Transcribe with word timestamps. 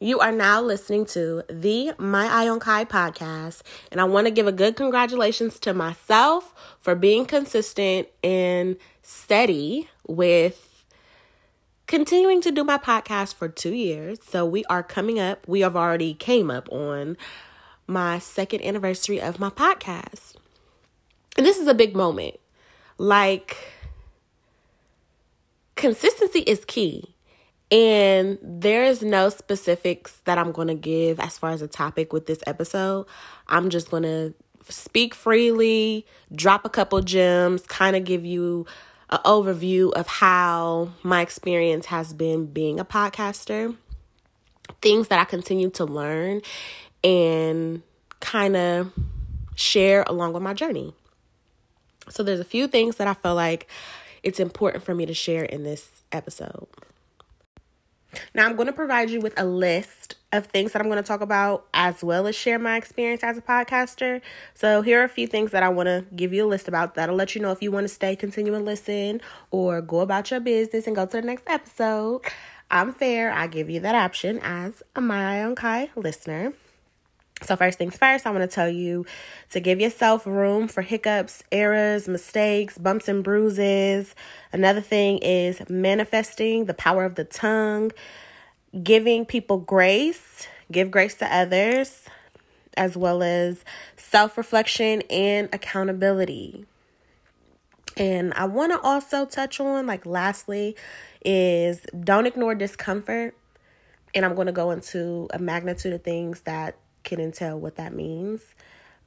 You 0.00 0.18
are 0.18 0.32
now 0.32 0.60
listening 0.60 1.06
to 1.06 1.44
the 1.48 1.92
My 1.98 2.26
Eye 2.26 2.48
on 2.48 2.58
Kai 2.58 2.84
podcast, 2.84 3.62
and 3.92 4.00
I 4.00 4.04
want 4.04 4.26
to 4.26 4.32
give 4.32 4.46
a 4.48 4.52
good 4.52 4.74
congratulations 4.74 5.60
to 5.60 5.72
myself 5.72 6.52
for 6.80 6.96
being 6.96 7.24
consistent 7.24 8.08
and 8.22 8.76
steady 9.02 9.88
with 10.06 10.84
continuing 11.86 12.40
to 12.40 12.50
do 12.50 12.64
my 12.64 12.76
podcast 12.76 13.34
for 13.34 13.48
two 13.48 13.72
years. 13.72 14.18
So 14.28 14.44
we 14.44 14.64
are 14.64 14.82
coming 14.82 15.20
up, 15.20 15.46
we 15.46 15.60
have 15.60 15.76
already 15.76 16.12
came 16.12 16.50
up 16.50 16.68
on 16.72 17.16
my 17.86 18.18
second 18.18 18.62
anniversary 18.62 19.20
of 19.20 19.38
my 19.38 19.48
podcast. 19.48 20.34
And 21.36 21.46
this 21.46 21.56
is 21.56 21.68
a 21.68 21.74
big 21.74 21.94
moment. 21.94 22.40
Like, 22.98 23.56
consistency 25.76 26.40
is 26.40 26.64
key 26.64 27.13
and 27.74 28.38
there 28.40 28.84
is 28.84 29.02
no 29.02 29.30
specifics 29.30 30.18
that 30.26 30.38
I'm 30.38 30.52
going 30.52 30.68
to 30.68 30.76
give 30.76 31.18
as 31.18 31.36
far 31.36 31.50
as 31.50 31.60
a 31.60 31.66
topic 31.66 32.12
with 32.12 32.26
this 32.26 32.38
episode. 32.46 33.06
I'm 33.48 33.68
just 33.68 33.90
going 33.90 34.04
to 34.04 34.32
speak 34.68 35.12
freely, 35.12 36.06
drop 36.32 36.64
a 36.64 36.68
couple 36.68 37.00
gems, 37.00 37.62
kind 37.66 37.96
of 37.96 38.04
give 38.04 38.24
you 38.24 38.64
an 39.10 39.18
overview 39.24 39.92
of 39.94 40.06
how 40.06 40.92
my 41.02 41.20
experience 41.20 41.86
has 41.86 42.12
been 42.12 42.46
being 42.46 42.78
a 42.78 42.84
podcaster, 42.84 43.76
things 44.80 45.08
that 45.08 45.18
I 45.18 45.24
continue 45.24 45.70
to 45.70 45.84
learn, 45.84 46.42
and 47.02 47.82
kind 48.20 48.54
of 48.54 48.92
share 49.56 50.04
along 50.06 50.32
with 50.32 50.44
my 50.44 50.54
journey. 50.54 50.94
So, 52.08 52.22
there's 52.22 52.40
a 52.40 52.44
few 52.44 52.68
things 52.68 52.96
that 52.96 53.08
I 53.08 53.14
feel 53.14 53.34
like 53.34 53.66
it's 54.22 54.38
important 54.38 54.84
for 54.84 54.94
me 54.94 55.06
to 55.06 55.14
share 55.14 55.42
in 55.42 55.64
this 55.64 55.90
episode. 56.12 56.68
Now, 58.34 58.46
I'm 58.46 58.56
going 58.56 58.66
to 58.66 58.72
provide 58.72 59.10
you 59.10 59.20
with 59.20 59.38
a 59.38 59.44
list 59.44 60.16
of 60.32 60.46
things 60.46 60.72
that 60.72 60.82
I'm 60.82 60.88
going 60.88 61.02
to 61.02 61.06
talk 61.06 61.20
about 61.20 61.66
as 61.72 62.02
well 62.02 62.26
as 62.26 62.34
share 62.34 62.58
my 62.58 62.76
experience 62.76 63.22
as 63.22 63.38
a 63.38 63.42
podcaster. 63.42 64.20
So, 64.54 64.82
here 64.82 65.00
are 65.00 65.04
a 65.04 65.08
few 65.08 65.26
things 65.26 65.50
that 65.52 65.62
I 65.62 65.68
want 65.68 65.86
to 65.86 66.04
give 66.14 66.32
you 66.32 66.46
a 66.46 66.48
list 66.48 66.68
about 66.68 66.94
that'll 66.94 67.16
let 67.16 67.34
you 67.34 67.40
know 67.40 67.52
if 67.52 67.62
you 67.62 67.70
want 67.70 67.84
to 67.84 67.92
stay, 67.92 68.16
continue, 68.16 68.54
and 68.54 68.64
listen, 68.64 69.20
or 69.50 69.80
go 69.80 70.00
about 70.00 70.30
your 70.30 70.40
business 70.40 70.86
and 70.86 70.96
go 70.96 71.06
to 71.06 71.12
the 71.12 71.22
next 71.22 71.44
episode. 71.46 72.22
I'm 72.70 72.92
fair. 72.92 73.32
I 73.32 73.46
give 73.46 73.70
you 73.70 73.80
that 73.80 73.94
option 73.94 74.40
as 74.42 74.82
a 74.96 75.00
My 75.00 75.42
Own 75.42 75.54
Kai 75.54 75.90
listener. 75.94 76.54
So, 77.42 77.56
first 77.56 77.78
things 77.78 77.96
first, 77.96 78.26
I 78.26 78.30
want 78.30 78.48
to 78.48 78.54
tell 78.54 78.68
you 78.68 79.04
to 79.50 79.60
give 79.60 79.80
yourself 79.80 80.24
room 80.24 80.68
for 80.68 80.82
hiccups, 80.82 81.42
errors, 81.50 82.06
mistakes, 82.06 82.78
bumps, 82.78 83.08
and 83.08 83.24
bruises. 83.24 84.14
Another 84.52 84.80
thing 84.80 85.18
is 85.18 85.60
manifesting 85.68 86.66
the 86.66 86.74
power 86.74 87.04
of 87.04 87.16
the 87.16 87.24
tongue, 87.24 87.90
giving 88.82 89.26
people 89.26 89.58
grace, 89.58 90.46
give 90.70 90.90
grace 90.90 91.14
to 91.16 91.26
others, 91.34 92.04
as 92.76 92.96
well 92.96 93.22
as 93.22 93.64
self 93.96 94.38
reflection 94.38 95.02
and 95.10 95.48
accountability. 95.52 96.64
And 97.96 98.32
I 98.34 98.46
want 98.46 98.72
to 98.72 98.80
also 98.80 99.26
touch 99.26 99.58
on, 99.60 99.86
like, 99.86 100.06
lastly, 100.06 100.76
is 101.24 101.84
don't 102.00 102.26
ignore 102.26 102.54
discomfort. 102.54 103.36
And 104.14 104.24
I'm 104.24 104.36
going 104.36 104.46
to 104.46 104.52
go 104.52 104.70
into 104.70 105.28
a 105.32 105.40
magnitude 105.40 105.92
of 105.92 106.04
things 106.04 106.42
that 106.42 106.76
can 107.04 107.30
tell 107.32 107.58
what 107.58 107.76
that 107.76 107.94
means. 107.94 108.42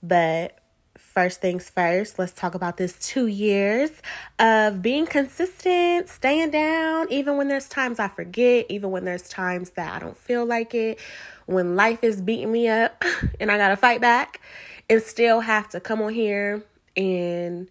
But 0.02 0.60
first 0.98 1.42
things 1.42 1.70
first, 1.70 2.18
let's 2.18 2.32
talk 2.32 2.56
about 2.56 2.78
this 2.78 2.94
two 3.00 3.28
years 3.28 3.92
of 4.40 4.82
being 4.82 5.06
consistent, 5.06 6.10
staying 6.10 6.52
down, 6.52 7.12
even 7.12 7.38
when 7.38 7.48
there's 7.48 7.68
times 7.68 8.00
I 8.00 8.08
forget, 8.08 8.66
even 8.70 8.92
when 8.92 9.06
there's 9.06 9.28
times 9.28 9.72
that 9.72 9.94
I 9.96 10.00
don't 10.00 10.18
feel 10.18 10.46
like 10.46 10.74
it, 10.74 11.00
when 11.46 11.76
life 11.76 12.04
is 12.04 12.22
beating 12.22 12.52
me 12.52 12.68
up 12.68 13.04
and 13.40 13.52
I 13.52 13.58
gotta 13.58 13.78
fight 13.78 14.02
back, 14.02 14.42
and 14.90 15.02
still 15.02 15.42
have 15.42 15.70
to 15.70 15.80
come 15.80 16.02
on 16.02 16.14
here 16.14 16.64
and 16.96 17.70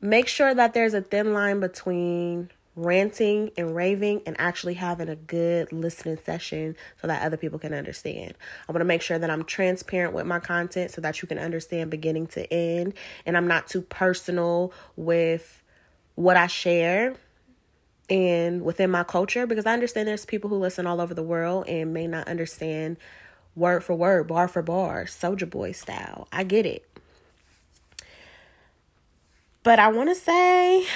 make 0.00 0.28
sure 0.28 0.54
that 0.54 0.74
there's 0.74 0.94
a 0.94 1.02
thin 1.02 1.32
line 1.32 1.60
between 1.60 2.50
ranting 2.78 3.50
and 3.56 3.74
raving 3.74 4.22
and 4.24 4.36
actually 4.38 4.74
having 4.74 5.08
a 5.08 5.16
good 5.16 5.72
listening 5.72 6.18
session 6.24 6.76
so 7.00 7.08
that 7.08 7.22
other 7.22 7.36
people 7.36 7.58
can 7.58 7.74
understand. 7.74 8.34
I 8.68 8.72
want 8.72 8.80
to 8.80 8.86
make 8.86 9.02
sure 9.02 9.18
that 9.18 9.28
I'm 9.28 9.44
transparent 9.44 10.14
with 10.14 10.26
my 10.26 10.38
content 10.38 10.92
so 10.92 11.00
that 11.00 11.20
you 11.20 11.26
can 11.26 11.38
understand 11.38 11.90
beginning 11.90 12.28
to 12.28 12.52
end 12.52 12.94
and 13.26 13.36
I'm 13.36 13.48
not 13.48 13.66
too 13.66 13.82
personal 13.82 14.72
with 14.96 15.62
what 16.14 16.36
I 16.36 16.46
share 16.46 17.16
and 18.08 18.62
within 18.62 18.90
my 18.90 19.02
culture 19.02 19.46
because 19.46 19.66
I 19.66 19.72
understand 19.72 20.06
there's 20.06 20.24
people 20.24 20.48
who 20.48 20.56
listen 20.56 20.86
all 20.86 21.00
over 21.00 21.14
the 21.14 21.22
world 21.22 21.66
and 21.66 21.92
may 21.92 22.06
not 22.06 22.28
understand 22.28 22.96
word 23.56 23.82
for 23.82 23.94
word, 23.94 24.28
bar 24.28 24.46
for 24.46 24.62
bar, 24.62 25.04
Soulja 25.04 25.50
Boy 25.50 25.72
style. 25.72 26.28
I 26.32 26.44
get 26.44 26.64
it. 26.64 26.88
But 29.64 29.80
I 29.80 29.88
want 29.88 30.08
to 30.10 30.14
say 30.14 30.86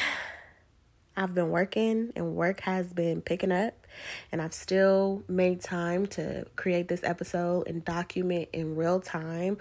I've 1.17 1.35
been 1.35 1.51
working 1.51 2.13
and 2.17 2.35
work 2.35 2.61
has 2.61 2.93
been 2.93 3.21
picking 3.21 3.53
up, 3.53 3.87
and 4.31 4.41
I've 4.41 4.55
still 4.55 5.23
made 5.29 5.61
time 5.61 6.07
to 6.09 6.47
create 6.57 6.89
this 6.89 7.05
episode 7.05 7.69
and 7.69 7.85
document 7.85 8.49
in 8.53 8.77
real 8.77 9.01
time 9.01 9.59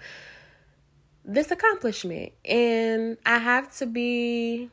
this 1.23 1.51
accomplishment. 1.51 2.31
And 2.45 3.17
I 3.25 3.37
have 3.37 3.75
to 3.77 3.85
be 3.85 4.69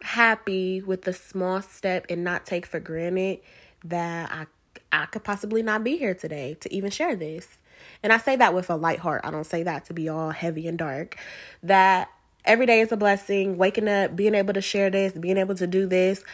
happy 0.00 0.82
with 0.82 1.02
the 1.02 1.12
small 1.12 1.62
step 1.62 2.06
and 2.08 2.24
not 2.24 2.46
take 2.46 2.66
for 2.66 2.80
granted 2.80 3.40
that 3.84 4.30
I 4.32 4.46
I 4.90 5.04
could 5.06 5.22
possibly 5.22 5.62
not 5.62 5.84
be 5.84 5.98
here 5.98 6.14
today 6.14 6.56
to 6.60 6.72
even 6.72 6.90
share 6.90 7.14
this. 7.14 7.58
And 8.02 8.12
I 8.12 8.16
say 8.16 8.36
that 8.36 8.54
with 8.54 8.70
a 8.70 8.76
light 8.76 9.00
heart. 9.00 9.20
I 9.22 9.30
don't 9.30 9.44
say 9.44 9.62
that 9.64 9.84
to 9.86 9.92
be 9.92 10.08
all 10.08 10.30
heavy 10.30 10.66
and 10.66 10.78
dark. 10.78 11.16
That 11.62 12.08
every 12.44 12.66
day 12.66 12.80
is 12.80 12.92
a 12.92 12.96
blessing. 12.96 13.56
Waking 13.56 13.88
up, 13.88 14.16
being 14.16 14.34
able 14.34 14.54
to 14.54 14.60
share 14.60 14.90
this, 14.90 15.12
being 15.12 15.36
able 15.36 15.54
to 15.56 15.66
do 15.66 15.86
this, 15.86 16.24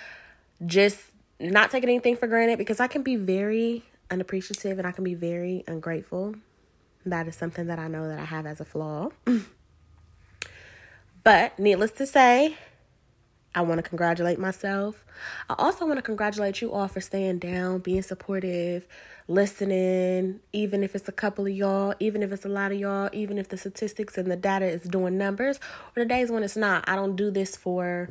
just 0.64 1.00
not 1.40 1.70
taking 1.70 1.88
anything 1.88 2.16
for 2.16 2.26
granted 2.26 2.58
because 2.58 2.80
I 2.80 2.86
can 2.86 3.02
be 3.02 3.16
very 3.16 3.84
unappreciative 4.10 4.78
and 4.78 4.86
I 4.86 4.92
can 4.92 5.04
be 5.04 5.14
very 5.14 5.64
ungrateful. 5.66 6.36
That 7.06 7.28
is 7.28 7.36
something 7.36 7.66
that 7.66 7.78
I 7.78 7.88
know 7.88 8.08
that 8.08 8.18
I 8.18 8.24
have 8.24 8.46
as 8.46 8.60
a 8.60 8.64
flaw. 8.64 9.10
but 11.24 11.58
needless 11.58 11.90
to 11.92 12.06
say, 12.06 12.56
I 13.54 13.62
want 13.62 13.78
to 13.78 13.88
congratulate 13.88 14.38
myself. 14.38 15.04
I 15.48 15.54
also 15.58 15.86
want 15.86 15.98
to 15.98 16.02
congratulate 16.02 16.60
you 16.60 16.72
all 16.72 16.88
for 16.88 17.00
staying 17.00 17.38
down, 17.38 17.78
being 17.78 18.02
supportive, 18.02 18.86
listening, 19.28 20.40
even 20.52 20.82
if 20.82 20.94
it's 20.94 21.08
a 21.08 21.12
couple 21.12 21.46
of 21.46 21.52
y'all, 21.52 21.94
even 22.00 22.22
if 22.22 22.32
it's 22.32 22.44
a 22.44 22.48
lot 22.48 22.72
of 22.72 22.78
y'all, 22.78 23.08
even 23.12 23.38
if 23.38 23.48
the 23.48 23.56
statistics 23.56 24.18
and 24.18 24.30
the 24.30 24.36
data 24.36 24.66
is 24.66 24.82
doing 24.82 25.16
numbers, 25.16 25.60
or 25.96 26.02
the 26.02 26.04
days 26.04 26.30
when 26.30 26.42
it's 26.42 26.56
not. 26.56 26.84
I 26.88 26.96
don't 26.96 27.14
do 27.14 27.30
this 27.30 27.56
for 27.56 28.10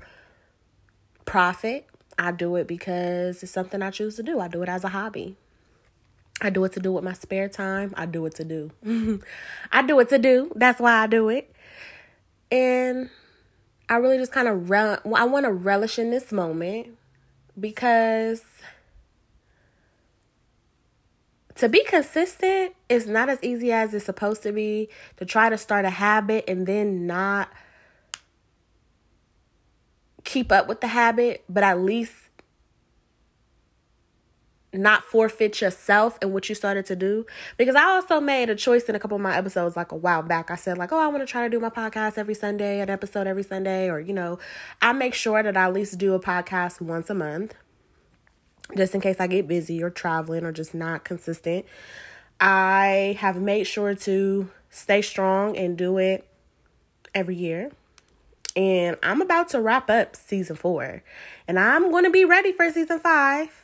profit. 1.26 1.88
I 2.18 2.32
do 2.32 2.56
it 2.56 2.68
because 2.68 3.44
it's 3.44 3.52
something 3.52 3.82
I 3.82 3.92
choose 3.92 4.16
to 4.16 4.24
do. 4.24 4.40
I 4.40 4.48
do 4.48 4.62
it 4.64 4.70
as 4.70 4.84
a 4.84 4.90
hobby. 4.90 5.36
I 6.42 6.50
do 6.50 6.64
it 6.66 6.74
to 6.74 6.80
do 6.80 6.92
with 6.92 7.04
my 7.04 7.14
spare 7.14 7.50
time. 7.50 7.94
I 7.96 8.06
do 8.06 8.26
it 8.26 8.36
to 8.36 8.44
do. 8.44 8.72
I 9.72 9.82
do 9.82 10.00
it 10.00 10.10
to 10.10 10.20
do. 10.20 10.52
That's 10.56 10.80
why 10.80 11.04
I 11.04 11.08
do 11.08 11.30
it. 11.30 11.54
And 12.52 13.10
I 13.94 13.98
really 13.98 14.18
just 14.18 14.32
kind 14.32 14.48
of 14.48 14.72
rel- 14.72 15.00
I 15.16 15.24
want 15.26 15.46
to 15.46 15.52
relish 15.52 16.00
in 16.00 16.10
this 16.10 16.32
moment 16.32 16.98
because 17.60 18.42
to 21.54 21.70
be 21.70 21.84
consistent 21.84 22.74
is 22.90 23.06
not 23.06 23.30
as 23.30 23.38
easy 23.44 23.72
as 23.72 23.94
it's 23.94 24.04
supposed 24.04 24.42
to 24.44 24.52
be. 24.52 24.90
To 25.18 25.26
try 25.26 25.48
to 25.50 25.60
start 25.60 25.86
a 25.86 25.92
habit 25.92 26.46
and 26.48 26.66
then 26.66 27.06
not 27.06 27.50
keep 30.24 30.52
up 30.52 30.68
with 30.68 30.82
the 30.82 30.88
habit, 30.88 31.44
but 31.48 31.62
at 31.64 31.80
least 31.80 32.14
not 34.74 35.04
forfeit 35.04 35.62
yourself 35.62 36.18
and 36.22 36.34
what 36.34 36.50
you 36.50 36.56
started 36.56 36.86
to 36.88 36.96
do. 36.96 37.26
Because 37.58 37.76
i 37.76 37.84
also 37.84 38.20
made 38.20 38.50
a 38.50 38.56
choice 38.56 38.84
in 38.86 38.96
a 38.96 39.00
couple 39.00 39.16
of 39.16 39.22
my 39.22 39.36
episodes 39.36 39.76
like 39.76 39.92
a 39.92 39.96
while 39.96 40.24
back. 40.24 40.50
I 40.52 40.56
said 40.56 40.78
like 40.78 40.92
oh 40.92 41.00
i 41.00 41.08
want 41.08 41.22
to 41.22 41.26
try 41.26 41.44
to 41.44 41.50
do 41.50 41.60
my 41.60 41.70
podcast 41.70 42.18
every 42.18 42.34
sunday 42.34 42.80
an 42.80 42.90
episode 42.90 43.28
every 43.28 43.44
sunday 43.44 43.90
or 43.90 44.00
you 44.00 44.14
know 44.14 44.40
i 44.82 44.92
make 44.94 45.14
sure 45.14 45.42
that 45.44 45.56
i 45.56 45.66
at 45.66 45.74
least 45.74 45.98
do 45.98 46.14
a 46.14 46.20
podcast 46.20 46.82
once 46.82 47.10
a 47.10 47.14
month 47.14 47.54
just 48.76 48.96
in 48.96 49.02
case 49.02 49.18
i 49.20 49.28
get 49.28 49.48
busy 49.48 49.84
or 49.84 49.90
traveling 49.90 50.44
or 50.44 50.52
just 50.52 50.74
not 50.74 51.04
consistent. 51.04 51.66
I 52.40 53.18
have 53.20 53.40
made 53.40 53.66
sure 53.66 53.96
to 53.96 54.50
stay 54.70 55.02
strong 55.02 55.56
and 55.56 55.78
do 55.78 55.98
it 55.98 56.28
every 57.14 57.36
year. 57.36 57.72
And 58.56 58.98
i'm 59.02 59.22
about 59.22 59.50
to 59.50 59.62
wrap 59.62 59.90
up 59.90 60.16
season 60.16 60.56
four. 60.56 61.04
And 61.48 61.60
i'm 61.60 61.92
going 61.92 62.04
to 62.04 62.10
be 62.10 62.26
ready 62.26 62.52
for 62.52 62.70
season 62.72 63.00
five 63.00 63.63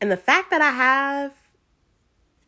and 0.00 0.10
the 0.10 0.16
fact 0.16 0.50
that 0.50 0.60
I 0.60 0.70
have 0.70 1.34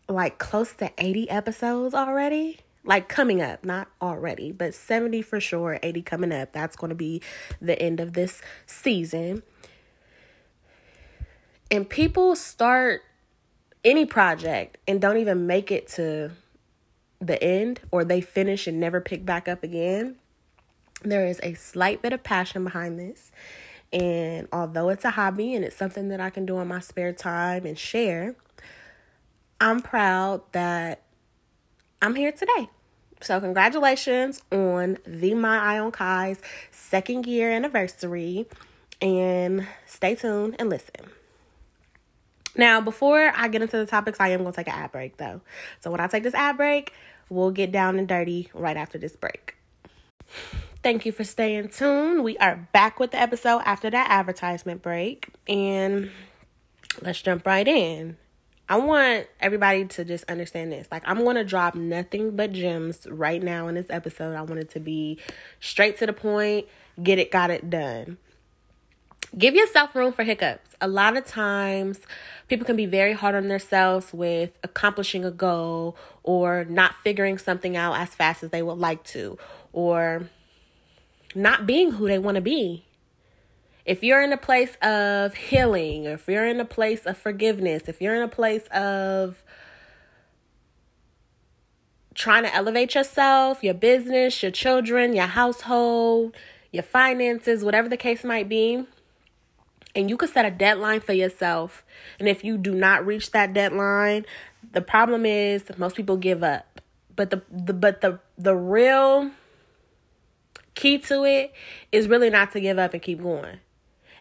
like 0.08 0.38
close 0.38 0.72
to 0.74 0.90
80 0.98 1.30
episodes 1.30 1.94
already, 1.94 2.60
like 2.84 3.08
coming 3.08 3.40
up, 3.40 3.64
not 3.64 3.88
already, 4.00 4.52
but 4.52 4.74
70 4.74 5.22
for 5.22 5.40
sure, 5.40 5.78
80 5.82 6.02
coming 6.02 6.32
up. 6.32 6.52
That's 6.52 6.76
going 6.76 6.90
to 6.90 6.96
be 6.96 7.22
the 7.60 7.80
end 7.80 8.00
of 8.00 8.14
this 8.14 8.40
season. 8.66 9.42
And 11.70 11.88
people 11.88 12.36
start 12.36 13.02
any 13.84 14.04
project 14.04 14.78
and 14.86 15.00
don't 15.00 15.16
even 15.16 15.46
make 15.46 15.70
it 15.70 15.88
to 15.88 16.32
the 17.20 17.42
end 17.42 17.80
or 17.90 18.04
they 18.04 18.20
finish 18.20 18.66
and 18.66 18.78
never 18.78 19.00
pick 19.00 19.24
back 19.24 19.48
up 19.48 19.62
again, 19.62 20.16
there 21.02 21.26
is 21.26 21.40
a 21.42 21.54
slight 21.54 22.02
bit 22.02 22.12
of 22.12 22.22
passion 22.22 22.64
behind 22.64 22.98
this. 22.98 23.30
And 23.92 24.48
although 24.52 24.88
it's 24.88 25.04
a 25.04 25.10
hobby 25.10 25.54
and 25.54 25.64
it's 25.64 25.76
something 25.76 26.08
that 26.08 26.20
I 26.20 26.30
can 26.30 26.46
do 26.46 26.58
in 26.60 26.68
my 26.68 26.80
spare 26.80 27.12
time 27.12 27.66
and 27.66 27.78
share, 27.78 28.34
I'm 29.60 29.80
proud 29.80 30.42
that 30.52 31.02
I'm 32.00 32.14
here 32.14 32.32
today. 32.32 32.68
So, 33.20 33.38
congratulations 33.38 34.42
on 34.50 34.98
the 35.06 35.34
My 35.34 35.58
Eye 35.58 35.78
on 35.78 35.92
Kai's 35.92 36.40
second 36.72 37.26
year 37.26 37.52
anniversary. 37.52 38.46
And 39.00 39.66
stay 39.86 40.14
tuned 40.14 40.56
and 40.58 40.68
listen. 40.68 41.06
Now, 42.56 42.80
before 42.80 43.32
I 43.34 43.48
get 43.48 43.62
into 43.62 43.76
the 43.76 43.86
topics, 43.86 44.18
I 44.20 44.28
am 44.28 44.40
going 44.40 44.52
to 44.52 44.56
take 44.56 44.68
an 44.68 44.74
ad 44.74 44.90
break 44.90 45.18
though. 45.18 45.40
So, 45.80 45.90
when 45.90 46.00
I 46.00 46.08
take 46.08 46.24
this 46.24 46.34
ad 46.34 46.56
break, 46.56 46.92
we'll 47.28 47.52
get 47.52 47.70
down 47.70 47.98
and 47.98 48.08
dirty 48.08 48.48
right 48.54 48.76
after 48.76 48.98
this 48.98 49.14
break. 49.14 49.54
Thank 50.82 51.06
you 51.06 51.12
for 51.12 51.22
staying 51.22 51.68
tuned. 51.68 52.24
We 52.24 52.36
are 52.38 52.68
back 52.72 52.98
with 52.98 53.12
the 53.12 53.20
episode 53.20 53.62
after 53.64 53.88
that 53.88 54.10
advertisement 54.10 54.82
break. 54.82 55.28
And 55.46 56.10
let's 57.00 57.22
jump 57.22 57.46
right 57.46 57.68
in. 57.68 58.16
I 58.68 58.78
want 58.78 59.28
everybody 59.38 59.84
to 59.84 60.04
just 60.04 60.24
understand 60.28 60.72
this. 60.72 60.88
Like, 60.90 61.04
I'm 61.06 61.18
going 61.18 61.36
to 61.36 61.44
drop 61.44 61.76
nothing 61.76 62.34
but 62.34 62.50
gems 62.50 63.06
right 63.08 63.40
now 63.40 63.68
in 63.68 63.76
this 63.76 63.86
episode. 63.90 64.34
I 64.34 64.42
want 64.42 64.58
it 64.58 64.70
to 64.70 64.80
be 64.80 65.20
straight 65.60 65.98
to 65.98 66.06
the 66.06 66.12
point, 66.12 66.66
get 67.00 67.20
it, 67.20 67.30
got 67.30 67.50
it 67.50 67.70
done. 67.70 68.18
Give 69.38 69.54
yourself 69.54 69.94
room 69.94 70.12
for 70.12 70.24
hiccups. 70.24 70.70
A 70.80 70.88
lot 70.88 71.16
of 71.16 71.24
times, 71.24 72.00
people 72.48 72.66
can 72.66 72.74
be 72.74 72.86
very 72.86 73.12
hard 73.12 73.36
on 73.36 73.46
themselves 73.46 74.12
with 74.12 74.58
accomplishing 74.64 75.24
a 75.24 75.30
goal 75.30 75.96
or 76.24 76.64
not 76.64 76.96
figuring 77.04 77.38
something 77.38 77.76
out 77.76 77.94
as 77.94 78.08
fast 78.16 78.42
as 78.42 78.50
they 78.50 78.62
would 78.62 78.78
like 78.78 79.04
to 79.04 79.38
or 79.72 80.28
not 81.34 81.66
being 81.66 81.92
who 81.92 82.08
they 82.08 82.18
want 82.18 82.36
to 82.36 82.40
be. 82.40 82.84
If 83.84 84.02
you're 84.04 84.22
in 84.22 84.32
a 84.32 84.36
place 84.36 84.76
of 84.76 85.34
healing, 85.34 86.04
if 86.04 86.28
you're 86.28 86.46
in 86.46 86.60
a 86.60 86.64
place 86.64 87.04
of 87.04 87.18
forgiveness, 87.18 87.84
if 87.88 88.00
you're 88.00 88.14
in 88.14 88.22
a 88.22 88.28
place 88.28 88.66
of 88.68 89.42
trying 92.14 92.44
to 92.44 92.54
elevate 92.54 92.94
yourself, 92.94 93.64
your 93.64 93.74
business, 93.74 94.42
your 94.42 94.52
children, 94.52 95.14
your 95.14 95.26
household, 95.26 96.36
your 96.70 96.82
finances, 96.82 97.64
whatever 97.64 97.88
the 97.88 97.96
case 97.96 98.22
might 98.22 98.48
be, 98.48 98.86
and 99.94 100.08
you 100.08 100.16
could 100.16 100.30
set 100.30 100.44
a 100.44 100.50
deadline 100.50 101.00
for 101.00 101.12
yourself. 101.12 101.84
And 102.18 102.28
if 102.28 102.44
you 102.44 102.56
do 102.56 102.74
not 102.74 103.04
reach 103.04 103.32
that 103.32 103.52
deadline, 103.52 104.24
the 104.72 104.80
problem 104.80 105.26
is 105.26 105.64
most 105.76 105.96
people 105.96 106.16
give 106.16 106.42
up. 106.42 106.80
But 107.14 107.30
the, 107.30 107.42
the 107.50 107.74
but 107.74 108.00
the 108.00 108.20
the 108.38 108.54
real 108.56 109.30
key 110.74 110.98
to 110.98 111.24
it 111.24 111.52
is 111.90 112.08
really 112.08 112.30
not 112.30 112.52
to 112.52 112.60
give 112.60 112.78
up 112.78 112.94
and 112.94 113.02
keep 113.02 113.22
going. 113.22 113.58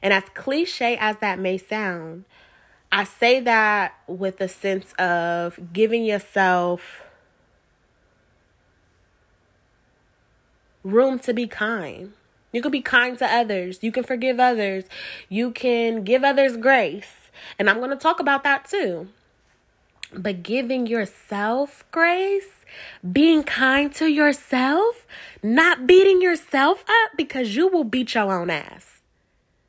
And 0.01 0.13
as 0.13 0.23
cliche 0.33 0.97
as 0.97 1.17
that 1.17 1.39
may 1.39 1.57
sound, 1.57 2.25
I 2.91 3.03
say 3.03 3.39
that 3.39 3.93
with 4.07 4.41
a 4.41 4.47
sense 4.47 4.93
of 4.93 5.59
giving 5.71 6.03
yourself 6.03 7.03
room 10.83 11.19
to 11.19 11.33
be 11.33 11.47
kind 11.47 12.13
you 12.51 12.61
can 12.61 12.71
be 12.71 12.81
kind 12.81 13.17
to 13.19 13.25
others. 13.25 13.79
You 13.81 13.91
can 13.91 14.03
forgive 14.03 14.39
others. 14.39 14.85
You 15.29 15.51
can 15.51 16.03
give 16.03 16.23
others 16.23 16.57
grace. 16.57 17.31
And 17.57 17.69
I'm 17.69 17.77
going 17.77 17.91
to 17.91 17.95
talk 17.95 18.19
about 18.19 18.43
that 18.43 18.69
too. 18.69 19.07
But 20.13 20.43
giving 20.43 20.87
yourself 20.87 21.85
grace, 21.91 22.65
being 23.09 23.43
kind 23.43 23.93
to 23.95 24.07
yourself, 24.07 25.07
not 25.43 25.87
beating 25.87 26.21
yourself 26.21 26.83
up 26.87 27.11
because 27.17 27.55
you 27.55 27.67
will 27.67 27.83
beat 27.83 28.13
your 28.13 28.39
own 28.39 28.49
ass. 28.49 29.01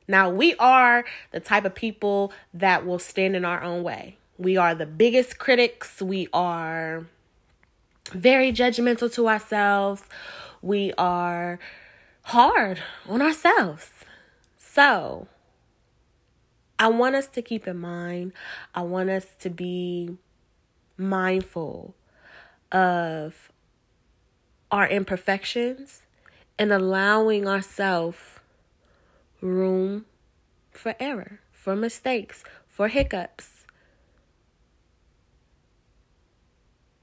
Now, 0.08 0.28
we 0.30 0.54
are 0.56 1.04
the 1.30 1.40
type 1.40 1.64
of 1.64 1.74
people 1.74 2.32
that 2.52 2.84
will 2.84 2.98
stand 2.98 3.36
in 3.36 3.44
our 3.44 3.62
own 3.62 3.82
way. 3.82 4.18
We 4.36 4.56
are 4.56 4.74
the 4.74 4.86
biggest 4.86 5.38
critics. 5.38 6.02
We 6.02 6.28
are 6.32 7.06
very 8.12 8.52
judgmental 8.52 9.12
to 9.14 9.28
ourselves. 9.28 10.02
We 10.60 10.92
are 10.98 11.58
hard 12.24 12.82
on 13.08 13.22
ourselves. 13.22 13.90
So, 14.56 15.28
I 16.78 16.88
want 16.88 17.14
us 17.14 17.28
to 17.28 17.42
keep 17.42 17.68
in 17.68 17.78
mind, 17.78 18.32
I 18.74 18.82
want 18.82 19.08
us 19.08 19.26
to 19.40 19.50
be 19.50 20.16
mindful 20.96 21.94
of 22.72 23.51
our 24.72 24.88
imperfections 24.88 26.00
and 26.58 26.72
allowing 26.72 27.46
ourselves 27.46 28.18
room 29.42 30.06
for 30.70 30.94
error, 30.98 31.40
for 31.52 31.76
mistakes, 31.76 32.42
for 32.66 32.88
hiccups. 32.88 33.66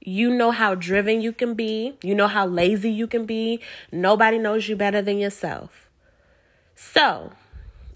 You 0.00 0.30
know 0.30 0.50
how 0.50 0.74
driven 0.74 1.20
you 1.20 1.32
can 1.32 1.54
be. 1.54 1.96
You 2.02 2.14
know 2.14 2.26
how 2.26 2.46
lazy 2.46 2.90
you 2.90 3.06
can 3.06 3.24
be. 3.24 3.60
Nobody 3.92 4.38
knows 4.38 4.68
you 4.68 4.74
better 4.74 5.00
than 5.00 5.18
yourself. 5.18 5.88
So, 6.74 7.32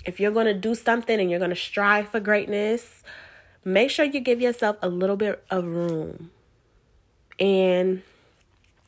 if 0.04 0.20
you're 0.20 0.30
going 0.30 0.46
to 0.46 0.54
do 0.54 0.74
something 0.74 1.18
and 1.18 1.30
you're 1.30 1.38
going 1.38 1.50
to 1.50 1.56
strive 1.56 2.10
for 2.10 2.20
greatness, 2.20 3.02
make 3.64 3.90
sure 3.90 4.04
you 4.04 4.20
give 4.20 4.40
yourself 4.40 4.76
a 4.82 4.88
little 4.88 5.16
bit 5.16 5.42
of 5.50 5.64
room. 5.64 6.30
And 7.40 8.02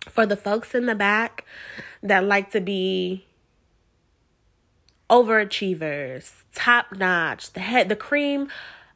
for 0.08 0.26
the 0.26 0.36
folks 0.36 0.74
in 0.74 0.86
the 0.86 0.94
back 0.94 1.44
that 2.02 2.24
like 2.24 2.50
to 2.52 2.60
be 2.60 3.26
overachievers, 5.10 6.32
top 6.54 6.96
notch, 6.96 7.52
the 7.52 7.60
head, 7.60 7.88
the 7.88 7.96
cream 7.96 8.48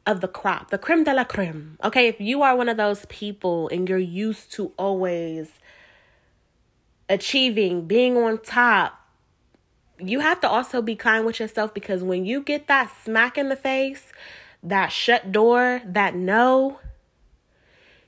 of 0.05 0.21
the 0.21 0.27
crop, 0.27 0.69
the 0.69 0.77
creme 0.77 1.03
de 1.03 1.13
la 1.13 1.23
creme. 1.23 1.77
Okay, 1.83 2.07
if 2.07 2.19
you 2.19 2.41
are 2.41 2.55
one 2.55 2.69
of 2.69 2.77
those 2.77 3.05
people 3.05 3.69
and 3.69 3.87
you're 3.87 3.97
used 3.97 4.51
to 4.53 4.71
always 4.77 5.51
achieving, 7.07 7.85
being 7.85 8.17
on 8.17 8.39
top, 8.39 8.99
you 9.99 10.19
have 10.19 10.41
to 10.41 10.49
also 10.49 10.81
be 10.81 10.95
kind 10.95 11.25
with 11.25 11.39
yourself 11.39 11.73
because 11.73 12.03
when 12.03 12.25
you 12.25 12.41
get 12.41 12.67
that 12.67 12.91
smack 13.03 13.37
in 13.37 13.49
the 13.49 13.55
face, 13.55 14.11
that 14.63 14.91
shut 14.91 15.31
door, 15.31 15.81
that 15.85 16.15
no, 16.15 16.79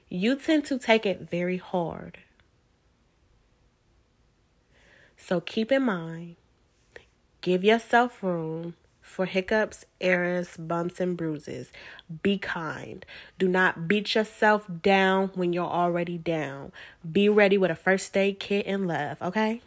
you 0.09 0.35
tend 0.35 0.65
to 0.65 0.77
take 0.77 1.05
it 1.05 1.21
very 1.21 1.57
hard. 1.57 2.17
So 5.25 5.39
keep 5.39 5.71
in 5.71 5.83
mind, 5.83 6.35
give 7.39 7.63
yourself 7.63 8.21
room 8.21 8.75
for 8.99 9.25
hiccups, 9.25 9.85
errors, 10.01 10.57
bumps, 10.57 10.99
and 10.99 11.15
bruises. 11.15 11.71
Be 12.21 12.37
kind. 12.37 13.05
Do 13.39 13.47
not 13.47 13.87
beat 13.87 14.15
yourself 14.15 14.67
down 14.81 15.31
when 15.33 15.53
you're 15.53 15.63
already 15.63 16.17
down. 16.17 16.73
Be 17.09 17.29
ready 17.29 17.57
with 17.57 17.71
a 17.71 17.75
first 17.75 18.17
aid 18.17 18.41
kit 18.41 18.65
and 18.67 18.85
love, 18.85 19.21
okay? 19.21 19.61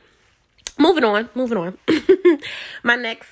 Moving 0.78 1.04
on, 1.04 1.30
moving 1.34 1.56
on. 1.56 1.78
My 2.82 2.96
next 2.96 3.30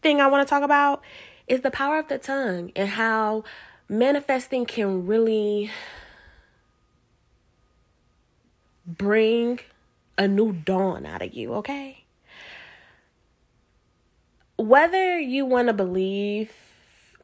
thing 0.00 0.18
I 0.18 0.28
want 0.28 0.48
to 0.48 0.50
talk 0.50 0.62
about 0.62 1.02
is 1.46 1.60
the 1.60 1.70
power 1.70 1.98
of 1.98 2.08
the 2.08 2.16
tongue 2.16 2.72
and 2.74 2.88
how 2.88 3.44
manifesting 3.86 4.64
can 4.64 5.06
really 5.06 5.70
bring 8.86 9.60
a 10.20 10.28
new 10.28 10.52
dawn 10.52 11.04
out 11.04 11.22
of 11.22 11.34
you, 11.34 11.54
okay? 11.54 12.04
whether 14.60 15.18
you 15.18 15.46
want 15.46 15.68
to 15.68 15.72
believe, 15.72 16.52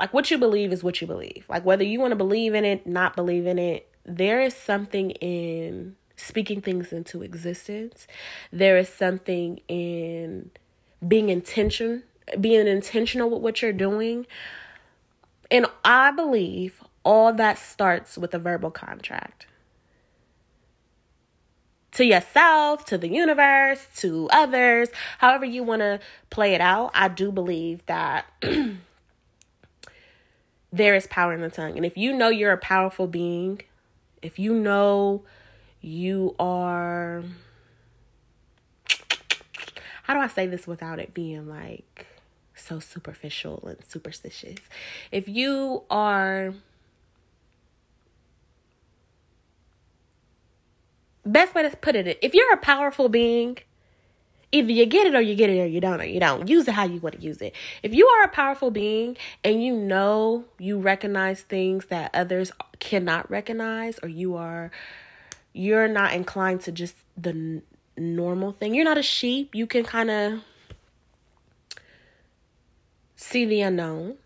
like 0.00 0.14
what 0.14 0.30
you 0.30 0.38
believe 0.38 0.72
is 0.72 0.82
what 0.82 1.00
you 1.00 1.06
believe. 1.06 1.44
Like 1.48 1.64
whether 1.64 1.84
you 1.84 2.00
want 2.00 2.12
to 2.12 2.16
believe 2.16 2.54
in 2.54 2.64
it, 2.64 2.86
not 2.86 3.14
believe 3.14 3.46
in 3.46 3.58
it, 3.58 3.88
there 4.04 4.40
is 4.40 4.54
something 4.54 5.10
in 5.12 5.96
speaking 6.16 6.62
things 6.62 6.92
into 6.92 7.22
existence. 7.22 8.06
There 8.50 8.78
is 8.78 8.88
something 8.88 9.60
in 9.68 10.50
being 11.06 11.28
intention, 11.28 12.04
being 12.40 12.66
intentional 12.66 13.28
with 13.28 13.42
what 13.42 13.60
you're 13.60 13.72
doing. 13.72 14.26
And 15.50 15.66
I 15.84 16.12
believe 16.12 16.82
all 17.04 17.34
that 17.34 17.58
starts 17.58 18.16
with 18.16 18.32
a 18.32 18.38
verbal 18.38 18.70
contract 18.70 19.46
to 21.96 22.04
yourself, 22.04 22.84
to 22.84 22.98
the 22.98 23.08
universe, 23.08 23.86
to 23.96 24.28
others, 24.30 24.90
however 25.18 25.46
you 25.46 25.62
want 25.62 25.80
to 25.80 25.98
play 26.28 26.54
it 26.54 26.60
out. 26.60 26.90
I 26.94 27.08
do 27.08 27.32
believe 27.32 27.84
that 27.86 28.26
there 30.72 30.94
is 30.94 31.06
power 31.06 31.32
in 31.32 31.40
the 31.40 31.48
tongue. 31.48 31.76
And 31.76 31.86
if 31.86 31.96
you 31.96 32.12
know 32.12 32.28
you're 32.28 32.52
a 32.52 32.58
powerful 32.58 33.06
being, 33.06 33.62
if 34.20 34.38
you 34.38 34.52
know 34.52 35.24
you 35.80 36.34
are 36.38 37.22
how 40.02 40.14
do 40.14 40.20
I 40.20 40.28
say 40.28 40.46
this 40.46 40.68
without 40.68 41.00
it 41.00 41.14
being 41.14 41.48
like 41.48 42.06
so 42.54 42.78
superficial 42.78 43.64
and 43.66 43.78
superstitious? 43.84 44.58
If 45.10 45.28
you 45.28 45.82
are 45.90 46.54
best 51.26 51.54
way 51.54 51.62
to 51.62 51.76
put 51.76 51.96
it, 51.96 52.18
if 52.22 52.34
you're 52.34 52.52
a 52.52 52.56
powerful 52.56 53.08
being, 53.08 53.58
either 54.52 54.72
you 54.72 54.86
get 54.86 55.06
it 55.06 55.14
or 55.14 55.20
you 55.20 55.34
get 55.34 55.50
it 55.50 55.60
or 55.60 55.66
you 55.66 55.80
don't 55.80 56.00
or 56.00 56.04
you 56.04 56.20
don't. 56.20 56.48
Use 56.48 56.66
it 56.68 56.72
how 56.72 56.84
you 56.84 57.00
want 57.00 57.16
to 57.16 57.22
use 57.22 57.40
it. 57.42 57.54
If 57.82 57.94
you 57.94 58.06
are 58.06 58.24
a 58.24 58.28
powerful 58.28 58.70
being 58.70 59.16
and 59.44 59.62
you 59.62 59.74
know 59.74 60.44
you 60.58 60.78
recognize 60.78 61.42
things 61.42 61.86
that 61.86 62.10
others 62.14 62.52
cannot 62.78 63.30
recognize 63.30 63.98
or 64.02 64.08
you 64.08 64.36
are 64.36 64.70
you're 65.52 65.88
not 65.88 66.12
inclined 66.12 66.60
to 66.60 66.72
just 66.72 66.94
the 67.16 67.62
normal 67.96 68.52
thing. 68.52 68.74
You're 68.74 68.84
not 68.84 68.98
a 68.98 69.02
sheep. 69.02 69.54
You 69.54 69.66
can 69.66 69.84
kind 69.84 70.10
of 70.10 70.40
see 73.16 73.46
the 73.46 73.62
unknown 73.62 74.18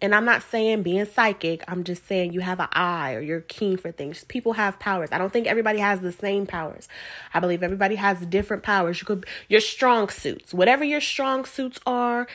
and 0.00 0.14
I'm 0.14 0.24
not 0.24 0.42
saying 0.42 0.82
being 0.84 1.06
psychic, 1.06 1.64
I'm 1.66 1.82
just 1.82 2.06
saying 2.06 2.32
you 2.32 2.40
have 2.40 2.60
an 2.60 2.68
eye 2.72 3.14
or 3.14 3.20
you're 3.20 3.40
keen 3.40 3.76
for 3.76 3.90
things. 3.90 4.22
People 4.24 4.52
have 4.52 4.78
powers. 4.78 5.08
I 5.10 5.18
don't 5.18 5.32
think 5.32 5.48
everybody 5.48 5.80
has 5.80 6.00
the 6.00 6.12
same 6.12 6.46
powers. 6.46 6.88
I 7.34 7.40
believe 7.40 7.64
everybody 7.64 7.96
has 7.96 8.24
different 8.26 8.62
powers. 8.62 9.00
You 9.00 9.06
could 9.06 9.26
your 9.48 9.60
strong 9.60 10.08
suits. 10.08 10.54
Whatever 10.54 10.84
your 10.84 11.00
strong 11.00 11.44
suits 11.44 11.80
are 11.84 12.28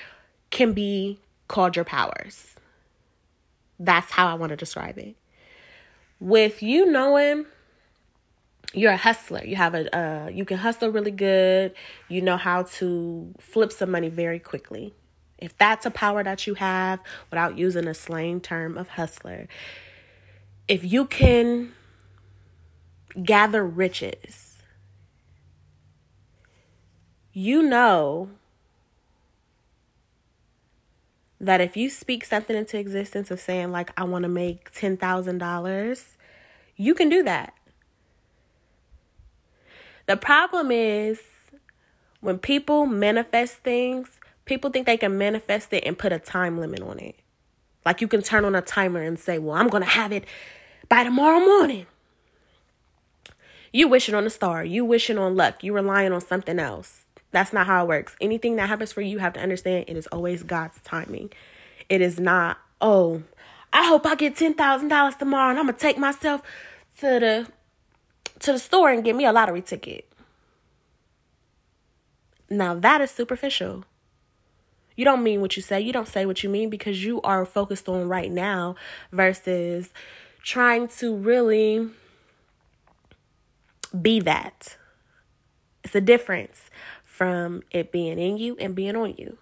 can 0.50 0.74
be 0.74 1.20
called 1.48 1.76
your 1.78 1.86
powers. 1.86 2.56
That's 3.80 4.12
how 4.12 4.28
I 4.28 4.34
want 4.34 4.50
to 4.50 4.58
describe 4.58 4.98
it. 4.98 5.16
With 6.20 6.62
you 6.62 6.86
knowing 6.86 7.46
you're 8.74 8.92
a 8.92 8.98
hustler. 8.98 9.44
You 9.46 9.56
have 9.56 9.76
a 9.76 9.98
uh, 9.98 10.28
you 10.30 10.46
can 10.46 10.58
hustle 10.58 10.90
really 10.90 11.12
good. 11.12 11.74
You 12.10 12.22
know 12.22 12.38
how 12.38 12.64
to 12.64 13.34
flip 13.40 13.72
some 13.72 13.92
money 13.92 14.10
very 14.10 14.40
quickly. 14.40 14.94
If 15.44 15.58
that's 15.58 15.86
a 15.86 15.92
power 15.92 16.24
that 16.24 16.48
you 16.48 16.54
have, 16.54 17.02
without 17.30 17.58
using 17.58 17.86
a 17.86 17.94
slang 17.94 18.40
term 18.40 18.78
of 18.78 18.88
hustler, 18.88 19.50
if 20.70 20.86
you 20.86 21.04
can 21.04 21.74
gather 23.22 23.68
riches, 23.68 24.60
you 27.34 27.62
know 27.62 28.30
that 31.42 31.60
if 31.60 31.76
you 31.76 31.90
speak 31.90 32.24
something 32.24 32.56
into 32.56 32.80
existence 32.80 33.30
of 33.30 33.42
saying, 33.42 33.70
like, 33.70 33.92
I 33.98 34.06
want 34.06 34.24
to 34.24 34.30
make 34.30 34.72
$10,000, 34.72 36.06
you 36.78 36.94
can 36.94 37.10
do 37.10 37.22
that. 37.24 37.54
The 40.06 40.16
problem 40.16 40.72
is 40.72 41.20
when 42.22 42.38
people 42.40 42.86
manifest 42.86 43.58
things, 43.58 44.08
People 44.46 44.70
think 44.70 44.86
they 44.86 44.98
can 44.98 45.18
manifest 45.18 45.72
it 45.74 45.84
and 45.86 45.98
put 45.98 46.12
a 46.12 46.20
time 46.20 46.60
limit 46.60 46.82
on 46.82 47.00
it. 47.00 47.16
Like 47.86 48.02
you 48.02 48.08
can 48.08 48.22
turn 48.22 48.46
on 48.46 48.56
a 48.56 48.62
timer 48.62 49.02
and 49.02 49.20
say, 49.20 49.38
Well, 49.40 49.56
I'm 49.56 49.70
going 49.70 49.84
to 49.84 49.90
have 49.90 50.12
it 50.12 50.26
by 50.90 51.04
tomorrow 51.04 51.40
morning. 51.40 51.86
You 53.72 53.88
wishing 53.88 54.16
on 54.16 54.26
a 54.26 54.30
star. 54.30 54.64
You 54.64 54.86
wishing 54.86 55.18
on 55.18 55.36
luck. 55.36 55.64
You 55.64 55.74
relying 55.74 56.14
on 56.14 56.22
something 56.22 56.60
else. 56.60 57.02
That's 57.32 57.52
not 57.52 57.66
how 57.66 57.84
it 57.84 57.88
works. 57.88 58.16
Anything 58.22 58.56
that 58.58 58.70
happens 58.70 58.92
for 58.94 59.02
you, 59.02 59.10
you 59.10 59.18
have 59.18 59.34
to 59.34 59.40
understand 59.40 59.86
it 59.88 59.98
is 59.98 60.06
always 60.08 60.44
God's 60.44 60.80
timing. 60.84 61.32
It 61.90 62.00
is 62.00 62.20
not, 62.20 62.60
oh, 62.80 63.24
I 63.74 63.88
hope 63.88 64.06
I 64.06 64.14
get 64.14 64.36
$10,000 64.36 65.18
tomorrow 65.18 65.50
and 65.50 65.60
I'm 65.60 65.68
to 65.68 65.74
take 65.74 65.98
myself 65.98 66.42
to 67.00 67.20
the 67.20 67.48
to 68.40 68.52
the 68.52 68.60
store 68.60 68.90
and 68.92 69.04
get 69.04 69.16
me 69.16 69.26
a 69.26 69.32
lottery 69.32 69.62
ticket. 69.62 70.08
Now 72.50 72.76
that 72.76 73.02
is 73.02 73.10
superficial. 73.10 73.86
You 74.96 75.06
don't 75.06 75.24
mean 75.24 75.42
what 75.42 75.56
you 75.56 75.62
say. 75.62 75.82
You 75.82 75.92
don't 75.94 76.08
say 76.08 76.26
what 76.26 76.44
you 76.44 76.50
mean 76.50 76.70
because 76.70 77.04
you 77.04 77.22
are 77.22 77.46
focused 77.46 77.90
on 77.90 78.08
right 78.08 78.32
now 78.32 78.76
versus 79.12 79.90
trying 80.44 80.88
to 80.88 81.16
really 81.16 81.90
be 84.00 84.20
that. 84.22 84.78
It's 85.84 85.96
a 85.96 86.02
difference 86.02 86.70
from 87.04 87.64
it 87.72 87.92
being 87.92 88.20
in 88.20 88.38
you 88.38 88.56
and 88.60 88.76
being 88.76 88.96
on 88.96 89.16
you. 89.18 89.38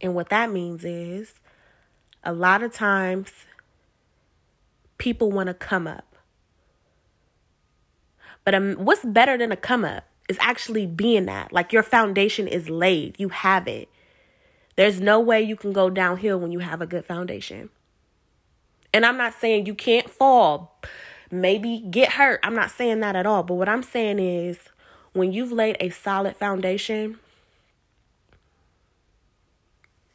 And 0.00 0.14
what 0.14 0.30
that 0.30 0.50
means 0.50 0.84
is 0.84 1.34
a 2.24 2.32
lot 2.32 2.62
of 2.62 2.72
times 2.72 3.30
people 4.98 5.30
want 5.30 5.46
to 5.48 5.54
come 5.54 5.86
up. 5.86 6.16
But 8.44 8.54
um, 8.54 8.74
what's 8.74 9.04
better 9.04 9.38
than 9.38 9.52
a 9.52 9.56
come 9.56 9.84
up? 9.84 10.04
Is 10.28 10.36
actually 10.40 10.86
being 10.86 11.26
that. 11.26 11.52
Like 11.52 11.72
your 11.72 11.82
foundation 11.82 12.46
is 12.48 12.68
laid, 12.68 13.18
you 13.18 13.28
have 13.30 13.66
it. 13.68 13.88
There's 14.76 15.00
no 15.00 15.20
way 15.20 15.42
you 15.42 15.56
can 15.56 15.72
go 15.72 15.90
downhill 15.90 16.38
when 16.38 16.52
you 16.52 16.60
have 16.60 16.80
a 16.80 16.86
good 16.86 17.04
foundation. 17.04 17.70
And 18.94 19.04
I'm 19.04 19.16
not 19.16 19.34
saying 19.34 19.66
you 19.66 19.74
can't 19.74 20.08
fall, 20.08 20.80
maybe 21.30 21.84
get 21.90 22.12
hurt. 22.12 22.40
I'm 22.42 22.54
not 22.54 22.70
saying 22.70 23.00
that 23.00 23.16
at 23.16 23.26
all. 23.26 23.42
But 23.42 23.54
what 23.54 23.68
I'm 23.68 23.82
saying 23.82 24.18
is 24.18 24.58
when 25.12 25.32
you've 25.32 25.52
laid 25.52 25.76
a 25.80 25.90
solid 25.90 26.36
foundation, 26.36 27.18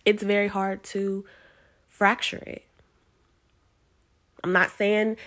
it's 0.06 0.24
very 0.24 0.48
hard 0.48 0.84
to 0.84 1.26
fracture 1.88 2.44
it. 2.46 2.64
I'm 4.44 4.54
not 4.54 4.72
saying 4.72 5.18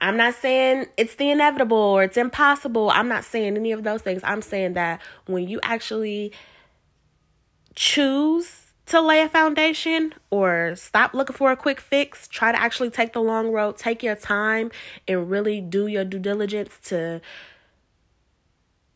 I'm 0.00 0.16
not 0.16 0.34
saying 0.34 0.86
it's 0.96 1.16
the 1.16 1.30
inevitable 1.30 1.76
or 1.76 2.04
it's 2.04 2.16
impossible. 2.16 2.90
I'm 2.90 3.08
not 3.08 3.24
saying 3.24 3.56
any 3.56 3.72
of 3.72 3.82
those 3.82 4.02
things. 4.02 4.20
I'm 4.24 4.42
saying 4.42 4.74
that 4.74 5.00
when 5.26 5.48
you 5.48 5.58
actually 5.62 6.32
choose 7.74 8.72
to 8.86 9.00
lay 9.00 9.20
a 9.20 9.28
foundation 9.28 10.14
or 10.30 10.74
stop 10.76 11.14
looking 11.14 11.36
for 11.36 11.50
a 11.50 11.56
quick 11.56 11.80
fix, 11.80 12.26
try 12.28 12.52
to 12.52 12.60
actually 12.60 12.90
take 12.90 13.12
the 13.12 13.20
long 13.20 13.50
road, 13.50 13.76
take 13.76 14.02
your 14.02 14.14
time 14.14 14.70
and 15.06 15.30
really 15.30 15.60
do 15.60 15.86
your 15.86 16.04
due 16.04 16.18
diligence 16.18 16.78
to 16.84 17.20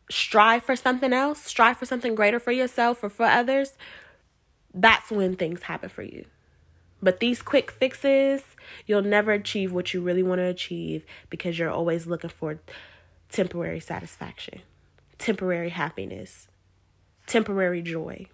strive 0.09 0.63
for 0.63 0.75
something 0.75 1.13
else, 1.13 1.43
strive 1.43 1.77
for 1.77 1.85
something 1.85 2.15
greater 2.15 2.39
for 2.39 2.51
yourself 2.51 3.03
or 3.03 3.09
for 3.09 3.25
others, 3.25 3.77
that's 4.73 5.11
when 5.11 5.35
things 5.35 5.63
happen 5.63 5.89
for 5.89 6.03
you. 6.03 6.25
But 7.03 7.19
these 7.19 7.41
quick 7.41 7.69
fixes, 7.69 8.43
you'll 8.87 9.01
never 9.01 9.33
achieve 9.33 9.73
what 9.73 9.93
you 9.93 9.99
really 9.99 10.23
want 10.23 10.39
to 10.39 10.45
achieve 10.45 11.05
because 11.29 11.59
you're 11.59 11.69
always 11.69 12.07
looking 12.07 12.29
for 12.29 12.61
temporary 13.29 13.81
satisfaction, 13.81 14.61
temporary 15.17 15.69
happiness, 15.69 16.47
temporary 17.27 17.81
joy. 17.81 18.27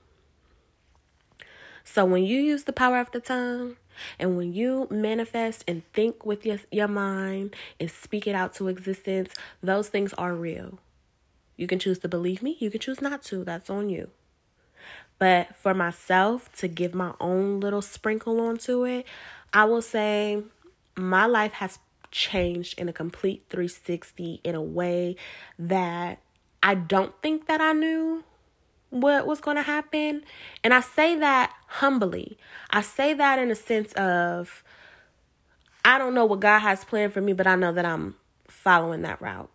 So 1.84 2.06
when 2.06 2.24
you 2.24 2.40
use 2.40 2.66
the 2.66 2.72
power 2.72 3.00
of 3.00 3.10
the 3.10 3.20
tongue, 3.20 3.78
and 4.20 4.38
when 4.38 4.54
you 4.54 4.88
manifest 4.92 5.64
and 5.68 5.82
think 5.94 6.24
with 6.24 6.46
your, 6.46 6.60
your 6.72 6.88
mind 6.88 7.56
and 7.80 7.90
speak 7.90 8.28
it 8.28 8.36
out 8.36 8.54
to 8.56 8.68
existence, 8.68 9.34
those 9.64 9.90
things 9.90 10.14
are 10.14 10.36
real. 10.36 10.78
You 11.58 11.66
can 11.66 11.80
choose 11.80 11.98
to 12.00 12.08
believe 12.08 12.44
me, 12.44 12.56
you 12.60 12.70
can 12.70 12.80
choose 12.80 13.02
not 13.02 13.24
to. 13.24 13.44
That's 13.44 13.72
on 13.72 13.90
you. 13.90 14.12
But 15.20 15.56
for 15.56 15.74
myself 15.74 16.52
to 16.58 16.68
give 16.68 16.96
my 16.96 17.14
own 17.20 17.60
little 17.60 17.82
sprinkle 17.82 18.40
onto 18.40 18.86
it, 18.86 19.06
I 19.54 19.66
will 19.66 19.82
say 19.82 20.42
my 20.96 21.26
life 21.26 21.54
has 21.54 21.80
changed 22.12 22.80
in 22.80 22.90
a 22.90 22.94
complete 22.94 23.44
360 23.50 24.42
in 24.44 24.56
a 24.56 24.62
way 24.62 25.16
that 25.58 26.20
I 26.64 26.76
don't 26.76 27.14
think 27.22 27.48
that 27.48 27.62
I 27.62 27.74
knew 27.74 28.24
what 28.90 29.28
was 29.28 29.40
going 29.40 29.58
to 29.58 29.64
happen. 29.64 30.24
And 30.64 30.74
I 30.74 30.80
say 30.80 31.16
that 31.18 31.54
humbly. 31.68 32.38
I 32.70 32.82
say 32.82 33.14
that 33.14 33.40
in 33.40 33.52
a 33.52 33.56
sense 33.56 33.94
of 33.94 34.64
I 35.86 35.98
don't 35.98 36.14
know 36.14 36.26
what 36.26 36.40
God 36.40 36.60
has 36.60 36.84
planned 36.84 37.14
for 37.14 37.22
me, 37.22 37.34
but 37.34 37.48
I 37.48 37.56
know 37.56 37.72
that 37.72 37.86
I'm 37.86 38.16
following 38.48 39.02
that 39.04 39.22
route. 39.22 39.50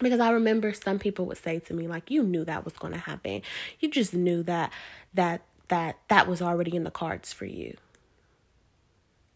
Because 0.00 0.20
I 0.20 0.30
remember 0.30 0.72
some 0.72 0.98
people 0.98 1.26
would 1.26 1.36
say 1.36 1.58
to 1.60 1.74
me 1.74 1.86
like 1.86 2.10
you 2.10 2.22
knew 2.22 2.44
that 2.44 2.64
was 2.64 2.74
going 2.74 2.92
to 2.92 2.98
happen. 2.98 3.42
You 3.80 3.90
just 3.90 4.14
knew 4.14 4.42
that 4.44 4.72
that 5.14 5.42
that 5.68 5.98
that 6.08 6.26
was 6.26 6.42
already 6.42 6.74
in 6.74 6.84
the 6.84 6.90
cards 6.90 7.32
for 7.32 7.44
you. 7.44 7.76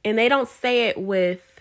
And 0.04 0.18
they 0.18 0.28
don't 0.28 0.48
say 0.48 0.88
it 0.88 0.98
with 0.98 1.58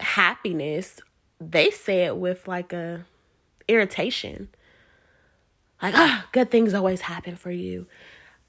happiness. 0.00 1.00
They 1.40 1.70
say 1.70 2.04
it 2.04 2.16
with 2.16 2.46
like 2.46 2.72
a 2.72 3.06
irritation. 3.68 4.48
Like, 5.82 5.94
ah, 5.96 6.26
good 6.32 6.50
things 6.50 6.74
always 6.74 7.02
happen 7.02 7.34
for 7.36 7.50
you. 7.50 7.86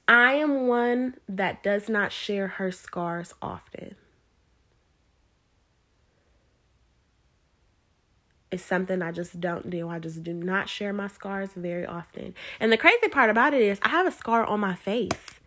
I 0.06 0.34
am 0.34 0.68
one 0.68 1.14
that 1.28 1.62
does 1.62 1.88
not 1.88 2.12
share 2.12 2.46
her 2.46 2.70
scars 2.70 3.34
often. 3.42 3.96
Is 8.54 8.64
something 8.64 9.02
I 9.02 9.12
just 9.12 9.40
don't 9.40 9.68
do. 9.70 9.88
I 9.88 9.98
just 9.98 10.22
do 10.22 10.32
not 10.32 10.68
share 10.68 10.92
my 10.92 11.08
scars 11.08 11.50
very 11.56 11.86
often. 11.86 12.34
And 12.60 12.72
the 12.72 12.78
crazy 12.78 13.08
part 13.08 13.30
about 13.30 13.54
it 13.54 13.62
is 13.62 13.78
I 13.82 13.90
have 13.90 14.06
a 14.06 14.12
scar 14.12 14.44
on 14.46 14.60
my 14.60 14.74
face. 14.74 15.40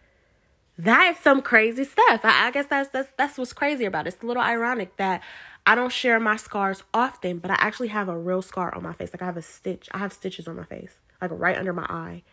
That 0.77 1.15
is 1.15 1.23
some 1.23 1.41
crazy 1.41 1.83
stuff. 1.85 2.21
I, 2.23 2.47
I 2.47 2.51
guess 2.51 2.67
that's 2.67 2.89
that's 2.89 3.11
that's 3.17 3.37
what's 3.37 3.53
crazy 3.53 3.85
about 3.85 4.05
it. 4.07 4.13
It's 4.13 4.23
a 4.23 4.27
little 4.27 4.43
ironic 4.43 4.97
that 4.97 5.23
I 5.65 5.75
don't 5.75 5.91
share 5.91 6.19
my 6.19 6.37
scars 6.37 6.83
often, 6.93 7.39
but 7.39 7.51
I 7.51 7.55
actually 7.59 7.89
have 7.89 8.09
a 8.09 8.17
real 8.17 8.41
scar 8.43 8.73
on 8.75 8.83
my 8.83 8.93
face. 8.93 9.11
Like 9.13 9.21
I 9.23 9.25
have 9.25 9.37
a 9.37 9.41
stitch. 9.41 9.89
I 9.91 9.97
have 9.99 10.13
stitches 10.13 10.47
on 10.47 10.55
my 10.55 10.65
face, 10.65 10.93
like 11.21 11.31
right 11.33 11.57
under 11.57 11.73
my 11.73 11.85
eye. 11.89 12.23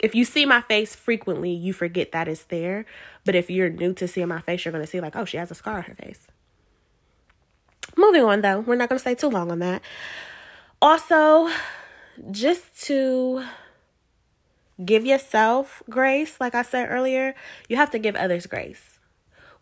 if 0.00 0.14
you 0.14 0.24
see 0.24 0.44
my 0.44 0.60
face 0.60 0.94
frequently, 0.94 1.50
you 1.50 1.72
forget 1.72 2.12
that 2.12 2.28
it's 2.28 2.44
there. 2.44 2.84
But 3.24 3.34
if 3.34 3.50
you're 3.50 3.70
new 3.70 3.94
to 3.94 4.06
seeing 4.08 4.28
my 4.28 4.40
face, 4.40 4.64
you're 4.64 4.72
going 4.72 4.84
to 4.84 4.90
see, 4.90 5.00
like, 5.00 5.16
oh, 5.16 5.24
she 5.24 5.38
has 5.38 5.50
a 5.50 5.54
scar 5.54 5.78
on 5.78 5.82
her 5.84 5.94
face. 5.94 6.26
Moving 7.96 8.22
on, 8.22 8.42
though, 8.42 8.60
we're 8.60 8.76
not 8.76 8.88
going 8.88 8.98
to 8.98 9.00
stay 9.00 9.14
too 9.14 9.28
long 9.28 9.50
on 9.50 9.58
that. 9.60 9.82
Also, 10.82 11.48
just 12.30 12.84
to 12.84 13.42
give 14.84 15.06
yourself 15.06 15.82
grace, 15.88 16.38
like 16.38 16.54
I 16.54 16.62
said 16.62 16.88
earlier, 16.90 17.34
you 17.68 17.76
have 17.76 17.90
to 17.92 17.98
give 17.98 18.14
others 18.14 18.46
grace. 18.46 18.98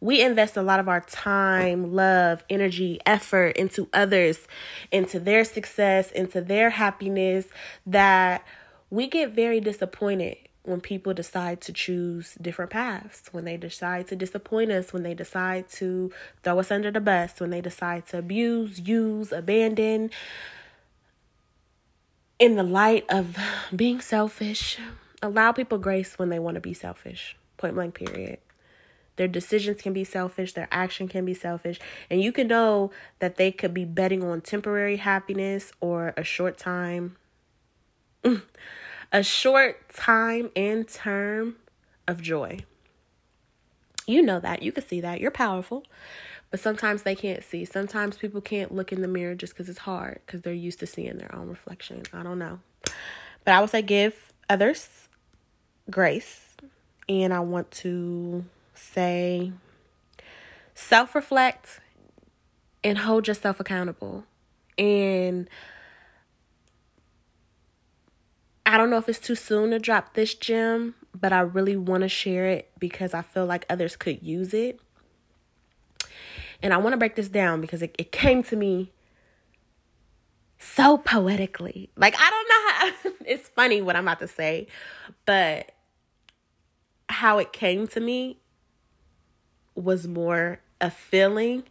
We 0.01 0.21
invest 0.21 0.57
a 0.57 0.63
lot 0.63 0.81
of 0.81 0.89
our 0.89 1.01
time, 1.01 1.95
love, 1.95 2.45
energy, 2.51 2.99
effort 3.07 3.57
into 3.57 3.89
others, 3.93 4.47
into 4.91 5.21
their 5.21 5.45
success, 5.45 6.11
into 6.11 6.41
their 6.41 6.71
happiness 6.71 7.47
that 7.87 8.45
we 8.91 9.07
get 9.07 9.31
very 9.31 9.61
disappointed 9.61 10.37
when 10.65 10.81
people 10.81 11.13
decide 11.13 11.61
to 11.61 11.73
choose 11.73 12.37
different 12.41 12.71
paths, 12.71 13.29
when 13.33 13.45
they 13.45 13.57
decide 13.57 14.09
to 14.09 14.17
disappoint 14.17 14.71
us, 14.71 14.93
when 14.93 15.03
they 15.03 15.13
decide 15.15 15.69
to 15.69 16.11
throw 16.43 16.59
us 16.59 16.71
under 16.71 16.91
the 16.91 17.01
bus, 17.01 17.39
when 17.39 17.51
they 17.51 17.61
decide 17.61 18.07
to 18.09 18.19
abuse, 18.19 18.81
use, 18.81 19.31
abandon 19.31 20.11
in 22.39 22.57
the 22.57 22.63
light 22.63 23.05
of 23.11 23.37
being 23.77 24.01
selfish. 24.01 24.79
Allow 25.23 25.53
people 25.53 25.79
grace 25.79 26.19
when 26.19 26.31
they 26.31 26.39
want 26.39 26.55
to 26.55 26.61
be 26.61 26.75
selfish. 26.75 27.37
Point 27.59 27.75
blank, 27.75 27.95
period. 27.95 28.39
Their 29.17 29.29
decisions 29.29 29.83
can 29.83 29.93
be 29.93 30.03
selfish, 30.03 30.55
their 30.55 30.69
action 30.73 31.09
can 31.09 31.25
be 31.25 31.35
selfish, 31.35 31.79
and 32.11 32.21
you 32.21 32.33
can 32.33 32.49
know 32.49 32.91
that 33.21 33.37
they 33.37 33.53
could 33.53 33.73
be 33.73 33.85
betting 33.85 34.25
on 34.25 34.41
temporary 34.41 34.97
happiness 34.97 35.73
or 35.81 36.15
a 36.17 36.25
short 36.25 36.59
time 36.59 37.17
a 39.15 39.23
short 39.23 39.89
time 39.95 40.51
and 40.57 40.87
term 40.89 41.55
of 42.09 42.21
joy. 42.21 42.59
You 44.09 44.23
know 44.23 44.41
that. 44.41 44.63
You 44.63 44.73
can 44.73 44.85
see 44.85 45.01
that. 45.01 45.21
You're 45.21 45.31
powerful. 45.31 45.85
But 46.51 46.59
sometimes 46.59 47.05
they 47.05 47.15
can't 47.15 47.43
see. 47.43 47.65
Sometimes 47.65 48.19
people 48.19 48.41
can't 48.41 48.75
look 48.75 48.93
in 48.93 49.03
the 49.03 49.09
mirror 49.09 49.37
just 49.37 49.55
because 49.55 49.69
it's 49.69 49.79
hard 49.79 50.21
because 50.27 50.43
they're 50.43 50.53
used 50.53 50.81
to 50.81 50.87
seeing 50.87 51.17
their 51.19 51.33
own 51.35 51.49
reflection. 51.49 52.03
I 52.13 52.25
don't 52.25 52.41
know. 52.41 52.59
But 53.45 53.55
I 53.55 53.61
would 53.61 53.71
say 53.71 53.83
give 53.83 54.33
others 54.51 55.09
grace. 55.89 56.57
And 57.09 57.33
I 57.33 57.41
want 57.41 57.71
to 57.71 58.45
say 58.75 59.53
self 60.75 61.15
reflect 61.15 61.81
and 62.83 62.99
hold 62.99 63.29
yourself 63.29 63.61
accountable. 63.61 64.25
And 64.77 65.49
I 68.75 68.77
don't 68.77 68.91
know 68.91 68.97
if 68.99 69.09
it's 69.09 69.21
too 69.21 69.37
soon 69.37 69.71
to 69.71 69.79
drop 69.79 70.15
this 70.15 70.35
gem, 70.35 70.97
but 71.15 71.33
I 71.33 71.39
really 71.39 71.77
want 71.77 72.01
to 72.01 72.09
share 72.09 72.47
it 72.49 72.73
because 72.81 73.15
I 73.15 73.23
feel 73.23 73.47
like 73.47 73.65
others 73.71 73.95
could 73.95 74.21
use 74.21 74.53
it. 74.53 74.81
And 76.61 76.75
I 76.75 76.79
want 76.79 76.93
to 76.93 76.97
break 76.97 77.15
this 77.15 77.29
down 77.29 77.61
because 77.61 77.83
it, 77.83 77.95
it 78.01 78.11
came 78.11 78.43
to 78.43 78.57
me 78.57 78.91
so 80.59 80.99
poetically. 80.99 81.89
Like, 81.97 82.17
I 82.19 82.31
don't 82.31 82.49
know 82.49 83.11
how, 83.13 83.17
it's 83.33 83.49
funny 83.49 83.81
what 83.81 83.95
I'm 83.95 84.03
about 84.03 84.19
to 84.19 84.27
say, 84.27 84.67
but 85.25 85.71
how 87.09 87.39
it 87.39 87.53
came 87.53 87.87
to 87.87 88.01
me 88.01 88.41
was 89.77 90.09
more 90.09 90.59
a 90.81 90.91
feeling, 90.91 91.63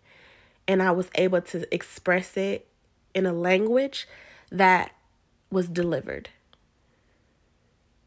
and 0.69 0.81
I 0.81 0.91
was 0.91 1.09
able 1.15 1.41
to 1.41 1.75
express 1.75 2.37
it 2.37 2.65
in 3.13 3.25
a 3.25 3.33
language 3.33 4.07
that 4.53 4.93
was 5.51 5.67
delivered. 5.67 6.29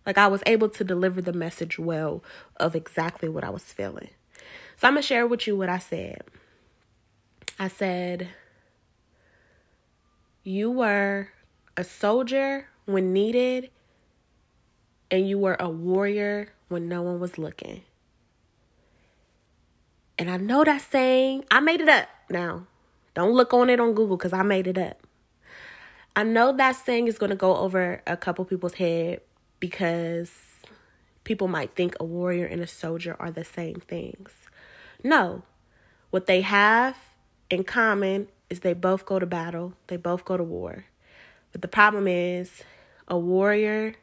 Like 0.06 0.18
I 0.18 0.28
was 0.28 0.42
able 0.46 0.68
to 0.70 0.84
deliver 0.84 1.20
the 1.20 1.32
message 1.32 1.78
well 1.78 2.22
of 2.56 2.76
exactly 2.76 3.28
what 3.28 3.42
I 3.42 3.50
was 3.50 3.64
feeling. 3.64 4.10
So 4.76 4.86
I'm 4.86 4.94
going 4.94 5.02
to 5.02 5.06
share 5.06 5.26
with 5.26 5.46
you 5.46 5.56
what 5.56 5.68
I 5.68 5.78
said. 5.78 6.22
I 7.58 7.68
said, 7.68 8.28
You 10.44 10.70
were 10.70 11.30
a 11.76 11.82
soldier 11.82 12.68
when 12.84 13.12
needed, 13.12 13.70
and 15.10 15.28
you 15.28 15.38
were 15.38 15.56
a 15.58 15.68
warrior 15.68 16.52
when 16.68 16.88
no 16.88 17.02
one 17.02 17.18
was 17.18 17.36
looking. 17.36 17.82
And 20.18 20.30
I 20.30 20.36
know 20.36 20.64
that 20.64 20.80
saying, 20.80 21.44
I 21.50 21.60
made 21.60 21.80
it 21.80 21.88
up 21.88 22.08
now. 22.30 22.66
Don't 23.14 23.32
look 23.32 23.52
on 23.52 23.70
it 23.70 23.80
on 23.80 23.94
Google 23.94 24.16
because 24.16 24.32
I 24.32 24.42
made 24.42 24.66
it 24.66 24.78
up. 24.78 25.02
I 26.14 26.22
know 26.22 26.52
that 26.56 26.76
saying 26.76 27.08
is 27.08 27.18
going 27.18 27.30
to 27.30 27.36
go 27.36 27.56
over 27.56 28.02
a 28.06 28.16
couple 28.16 28.44
people's 28.44 28.74
head 28.74 29.20
because 29.60 30.32
people 31.24 31.48
might 31.48 31.74
think 31.74 31.96
a 31.98 32.04
warrior 32.04 32.46
and 32.46 32.62
a 32.62 32.66
soldier 32.66 33.16
are 33.18 33.30
the 33.30 33.44
same 33.44 33.76
things. 33.76 34.30
No, 35.02 35.42
what 36.10 36.26
they 36.26 36.40
have 36.42 36.96
in 37.50 37.64
common 37.64 38.28
is 38.48 38.60
they 38.60 38.74
both 38.74 39.04
go 39.04 39.18
to 39.18 39.26
battle, 39.26 39.74
they 39.88 39.96
both 39.96 40.24
go 40.24 40.36
to 40.36 40.44
war. 40.44 40.86
But 41.52 41.62
the 41.62 41.68
problem 41.68 42.06
is, 42.06 42.62
a 43.08 43.18
warrior 43.18 43.94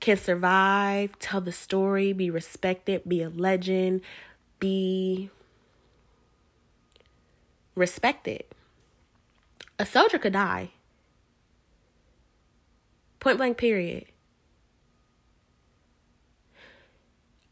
can 0.00 0.16
survive, 0.16 1.18
tell 1.18 1.40
the 1.40 1.52
story, 1.52 2.12
be 2.12 2.30
respected, 2.30 3.02
be 3.06 3.22
a 3.22 3.28
legend, 3.28 4.02
be 4.58 5.30
respected. 7.74 8.44
A 9.78 9.86
soldier 9.86 10.18
could 10.18 10.32
die. 10.32 10.70
Point 13.20 13.38
blank, 13.38 13.56
period. 13.56 14.06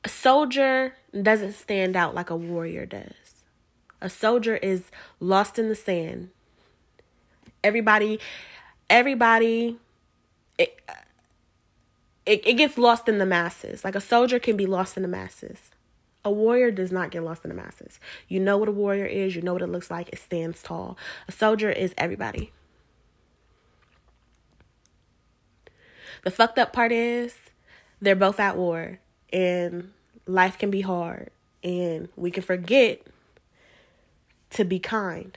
A 0.04 0.08
soldier 0.08 0.94
doesn't 1.22 1.52
stand 1.52 1.96
out 1.96 2.14
like 2.14 2.30
a 2.30 2.36
warrior 2.36 2.84
does. 2.84 3.44
A 4.00 4.10
soldier 4.10 4.56
is 4.56 4.90
lost 5.18 5.58
in 5.58 5.68
the 5.70 5.74
sand. 5.74 6.28
Everybody, 7.62 8.20
everybody, 8.90 9.78
it, 10.58 10.78
it, 12.26 12.46
it 12.46 12.54
gets 12.54 12.76
lost 12.76 13.08
in 13.08 13.16
the 13.16 13.24
masses. 13.24 13.82
Like 13.82 13.94
a 13.94 14.00
soldier 14.00 14.38
can 14.38 14.58
be 14.58 14.66
lost 14.66 14.98
in 14.98 15.02
the 15.02 15.08
masses. 15.08 15.70
A 16.22 16.30
warrior 16.30 16.70
does 16.70 16.92
not 16.92 17.10
get 17.10 17.22
lost 17.22 17.44
in 17.44 17.48
the 17.48 17.54
masses. 17.54 17.98
You 18.28 18.40
know 18.40 18.58
what 18.58 18.68
a 18.68 18.72
warrior 18.72 19.06
is, 19.06 19.34
you 19.34 19.42
know 19.42 19.54
what 19.54 19.62
it 19.62 19.68
looks 19.68 19.90
like, 19.90 20.10
it 20.10 20.18
stands 20.18 20.62
tall. 20.62 20.98
A 21.28 21.32
soldier 21.32 21.70
is 21.70 21.94
everybody. 21.96 22.52
The 26.24 26.30
fucked 26.30 26.58
up 26.58 26.72
part 26.72 26.90
is 26.90 27.36
they're 28.00 28.16
both 28.16 28.40
at 28.40 28.56
war 28.56 28.98
and 29.32 29.92
life 30.26 30.58
can 30.58 30.70
be 30.70 30.80
hard 30.80 31.30
and 31.62 32.08
we 32.16 32.30
can 32.30 32.42
forget 32.42 33.02
to 34.50 34.64
be 34.64 34.78
kind 34.78 35.36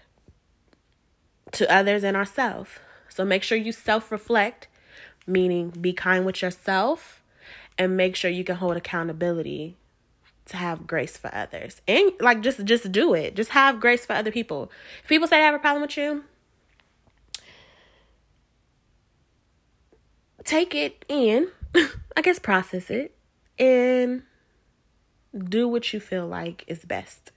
to 1.54 1.72
others 1.74 2.04
and 2.04 2.16
ourselves. 2.16 2.72
So 3.10 3.26
make 3.26 3.44
sure 3.44 3.58
you 3.58 3.72
self 3.72 4.12
reflect, 4.12 4.68
meaning 5.26 5.70
be 5.70 5.94
kind 5.94 6.26
with 6.26 6.42
yourself, 6.42 7.22
and 7.78 7.98
make 7.98 8.16
sure 8.16 8.30
you 8.30 8.44
can 8.44 8.58
hold 8.58 8.78
accountability 8.78 9.76
to 10.46 10.58
have 10.58 10.88
grace 10.88 11.18
for 11.18 11.34
others. 11.34 11.82
And 11.88 12.12
like 12.20 12.42
just 12.42 12.64
just 12.66 12.92
do 12.92 13.14
it. 13.14 13.36
Just 13.36 13.52
have 13.52 13.80
grace 13.80 14.06
for 14.06 14.14
other 14.14 14.32
people. 14.32 14.72
If 15.04 15.10
people 15.10 15.28
say 15.28 15.38
they 15.38 15.44
have 15.44 15.56
a 15.56 15.60
problem 15.60 15.82
with 15.82 15.98
you, 15.98 16.24
take 20.48 20.74
it 20.74 21.06
in, 21.08 21.50
I 22.18 22.22
guess 22.24 22.40
process 22.40 22.90
it, 22.90 23.16
and 23.60 24.24
do 25.38 25.68
what 25.68 25.94
you 25.94 26.00
feel 26.00 26.26
like 26.26 26.64
is 26.68 26.84
best 26.86 27.32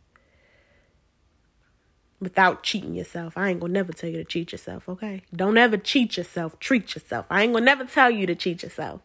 without 2.20 2.62
cheating 2.62 2.94
yourself. 2.94 3.36
I 3.36 3.50
ain't 3.50 3.60
gonna 3.60 3.72
never 3.72 3.92
tell 3.92 4.08
you 4.08 4.18
to 4.18 4.24
cheat 4.24 4.52
yourself, 4.52 4.88
okay? 4.88 5.22
Don't 5.34 5.58
ever 5.58 5.76
cheat 5.76 6.16
yourself, 6.16 6.58
treat 6.60 6.94
yourself. 6.94 7.26
I 7.28 7.42
ain't 7.42 7.52
gonna 7.52 7.64
never 7.64 7.84
tell 7.84 8.10
you 8.10 8.26
to 8.26 8.34
cheat 8.34 8.62
yourself. 8.62 9.00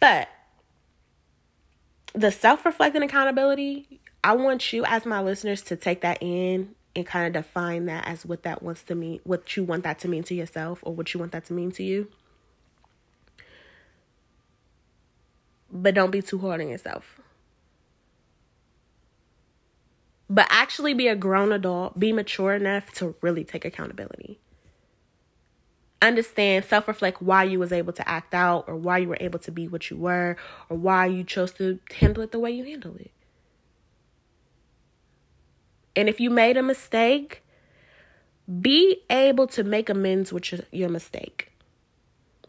But 0.00 0.28
the 2.14 2.30
self 2.30 2.64
reflecting 2.64 3.02
accountability, 3.02 4.00
I 4.24 4.34
want 4.34 4.72
you 4.72 4.84
as 4.86 5.04
my 5.04 5.20
listeners 5.20 5.62
to 5.62 5.76
take 5.76 6.00
that 6.00 6.18
in 6.22 6.74
and 6.96 7.06
kind 7.06 7.26
of 7.26 7.44
define 7.44 7.86
that 7.86 8.06
as 8.06 8.26
what 8.26 8.42
that 8.42 8.62
wants 8.62 8.82
to 8.84 8.94
mean, 8.94 9.20
what 9.24 9.56
you 9.56 9.64
want 9.64 9.84
that 9.84 9.98
to 10.00 10.08
mean 10.08 10.22
to 10.24 10.34
yourself 10.34 10.80
or 10.82 10.94
what 10.94 11.12
you 11.14 11.20
want 11.20 11.32
that 11.32 11.44
to 11.46 11.52
mean 11.52 11.70
to 11.72 11.82
you. 11.82 12.08
But 15.72 15.94
don't 15.94 16.10
be 16.10 16.20
too 16.20 16.38
hard 16.38 16.60
on 16.60 16.68
yourself. 16.68 17.20
But 20.28 20.46
actually 20.50 20.94
be 20.94 21.08
a 21.08 21.16
grown 21.16 21.52
adult, 21.52 21.98
be 21.98 22.12
mature 22.12 22.54
enough 22.54 22.92
to 22.94 23.14
really 23.20 23.44
take 23.44 23.64
accountability. 23.64 24.38
Understand, 26.02 26.64
self 26.64 26.88
reflect 26.88 27.20
why 27.20 27.44
you 27.44 27.58
was 27.58 27.72
able 27.72 27.92
to 27.92 28.08
act 28.08 28.32
out 28.32 28.64
or 28.66 28.74
why 28.74 28.98
you 28.98 29.08
were 29.08 29.18
able 29.20 29.38
to 29.40 29.50
be 29.52 29.68
what 29.68 29.90
you 29.90 29.96
were 29.96 30.36
or 30.68 30.76
why 30.76 31.06
you 31.06 31.24
chose 31.24 31.52
to 31.52 31.78
handle 31.92 32.22
it 32.22 32.32
the 32.32 32.38
way 32.38 32.50
you 32.50 32.64
handle 32.64 32.96
it. 32.96 33.10
And 35.96 36.08
if 36.08 36.20
you 36.20 36.30
made 36.30 36.56
a 36.56 36.62
mistake, 36.62 37.42
be 38.60 39.02
able 39.10 39.46
to 39.48 39.64
make 39.64 39.88
amends 39.88 40.32
with 40.32 40.52
your, 40.52 40.60
your 40.72 40.88
mistake. 40.88 41.52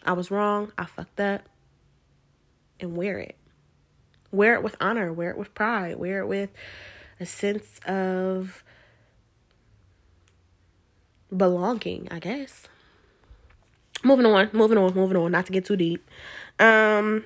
I 0.03 0.13
was 0.13 0.31
wrong. 0.31 0.71
I 0.77 0.85
fucked 0.85 1.19
up. 1.19 1.41
And 2.79 2.95
wear 2.95 3.19
it. 3.19 3.35
Wear 4.31 4.55
it 4.55 4.63
with 4.63 4.75
honor. 4.79 5.11
Wear 5.13 5.31
it 5.31 5.37
with 5.37 5.53
pride. 5.53 5.97
Wear 5.97 6.21
it 6.21 6.27
with 6.27 6.49
a 7.19 7.25
sense 7.25 7.79
of 7.85 8.63
belonging, 11.35 12.07
I 12.09 12.19
guess. 12.19 12.67
Moving 14.03 14.25
on, 14.25 14.49
moving 14.53 14.79
on, 14.79 14.93
moving 14.95 15.17
on, 15.17 15.31
not 15.31 15.45
to 15.45 15.51
get 15.51 15.65
too 15.65 15.75
deep. 15.75 16.09
Um, 16.59 17.23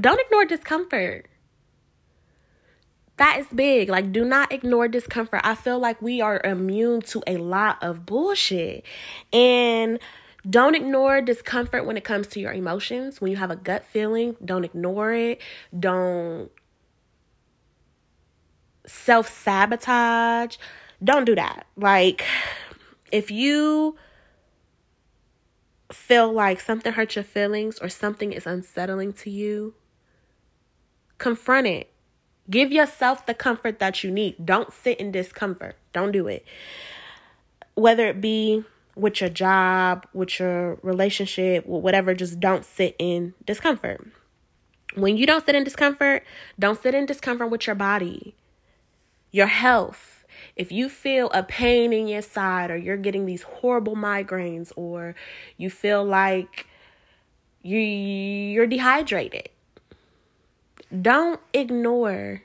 don't 0.00 0.20
ignore 0.20 0.46
discomfort. 0.46 1.26
That 3.20 3.38
is 3.38 3.46
big. 3.54 3.90
Like, 3.90 4.12
do 4.12 4.24
not 4.24 4.50
ignore 4.50 4.88
discomfort. 4.88 5.42
I 5.44 5.54
feel 5.54 5.78
like 5.78 6.00
we 6.00 6.22
are 6.22 6.40
immune 6.42 7.02
to 7.02 7.22
a 7.26 7.36
lot 7.36 7.76
of 7.82 8.06
bullshit. 8.06 8.82
And 9.30 9.98
don't 10.48 10.74
ignore 10.74 11.20
discomfort 11.20 11.84
when 11.84 11.98
it 11.98 12.02
comes 12.02 12.28
to 12.28 12.40
your 12.40 12.50
emotions. 12.50 13.20
When 13.20 13.30
you 13.30 13.36
have 13.36 13.50
a 13.50 13.56
gut 13.56 13.84
feeling, 13.84 14.36
don't 14.42 14.64
ignore 14.64 15.12
it. 15.12 15.38
Don't 15.78 16.50
self 18.86 19.28
sabotage. 19.28 20.56
Don't 21.04 21.26
do 21.26 21.34
that. 21.34 21.66
Like, 21.76 22.24
if 23.12 23.30
you 23.30 23.98
feel 25.92 26.32
like 26.32 26.58
something 26.58 26.94
hurts 26.94 27.16
your 27.16 27.24
feelings 27.24 27.78
or 27.80 27.90
something 27.90 28.32
is 28.32 28.46
unsettling 28.46 29.12
to 29.12 29.28
you, 29.28 29.74
confront 31.18 31.66
it. 31.66 31.92
Give 32.50 32.72
yourself 32.72 33.26
the 33.26 33.34
comfort 33.34 33.78
that 33.78 34.02
you 34.02 34.10
need. 34.10 34.44
Don't 34.44 34.72
sit 34.72 34.98
in 34.98 35.12
discomfort. 35.12 35.76
Don't 35.92 36.12
do 36.12 36.26
it. 36.26 36.44
Whether 37.74 38.08
it 38.08 38.20
be 38.20 38.64
with 38.96 39.20
your 39.20 39.30
job, 39.30 40.06
with 40.12 40.38
your 40.40 40.78
relationship, 40.82 41.64
whatever, 41.64 42.14
just 42.14 42.40
don't 42.40 42.64
sit 42.64 42.96
in 42.98 43.34
discomfort. 43.46 44.06
When 44.94 45.16
you 45.16 45.26
don't 45.26 45.46
sit 45.46 45.54
in 45.54 45.62
discomfort, 45.62 46.24
don't 46.58 46.80
sit 46.82 46.94
in 46.94 47.06
discomfort 47.06 47.50
with 47.50 47.66
your 47.66 47.76
body, 47.76 48.34
your 49.30 49.46
health, 49.46 50.20
if 50.56 50.72
you 50.72 50.88
feel 50.88 51.30
a 51.30 51.42
pain 51.42 51.92
in 51.92 52.08
your 52.08 52.22
side 52.22 52.70
or 52.70 52.76
you're 52.76 52.96
getting 52.96 53.26
these 53.26 53.42
horrible 53.42 53.96
migraines 53.96 54.72
or 54.76 55.14
you 55.56 55.70
feel 55.70 56.04
like 56.04 56.66
you 57.62 57.78
you're 57.78 58.66
dehydrated, 58.66 59.48
don't 60.98 61.40
ignore 61.52 62.42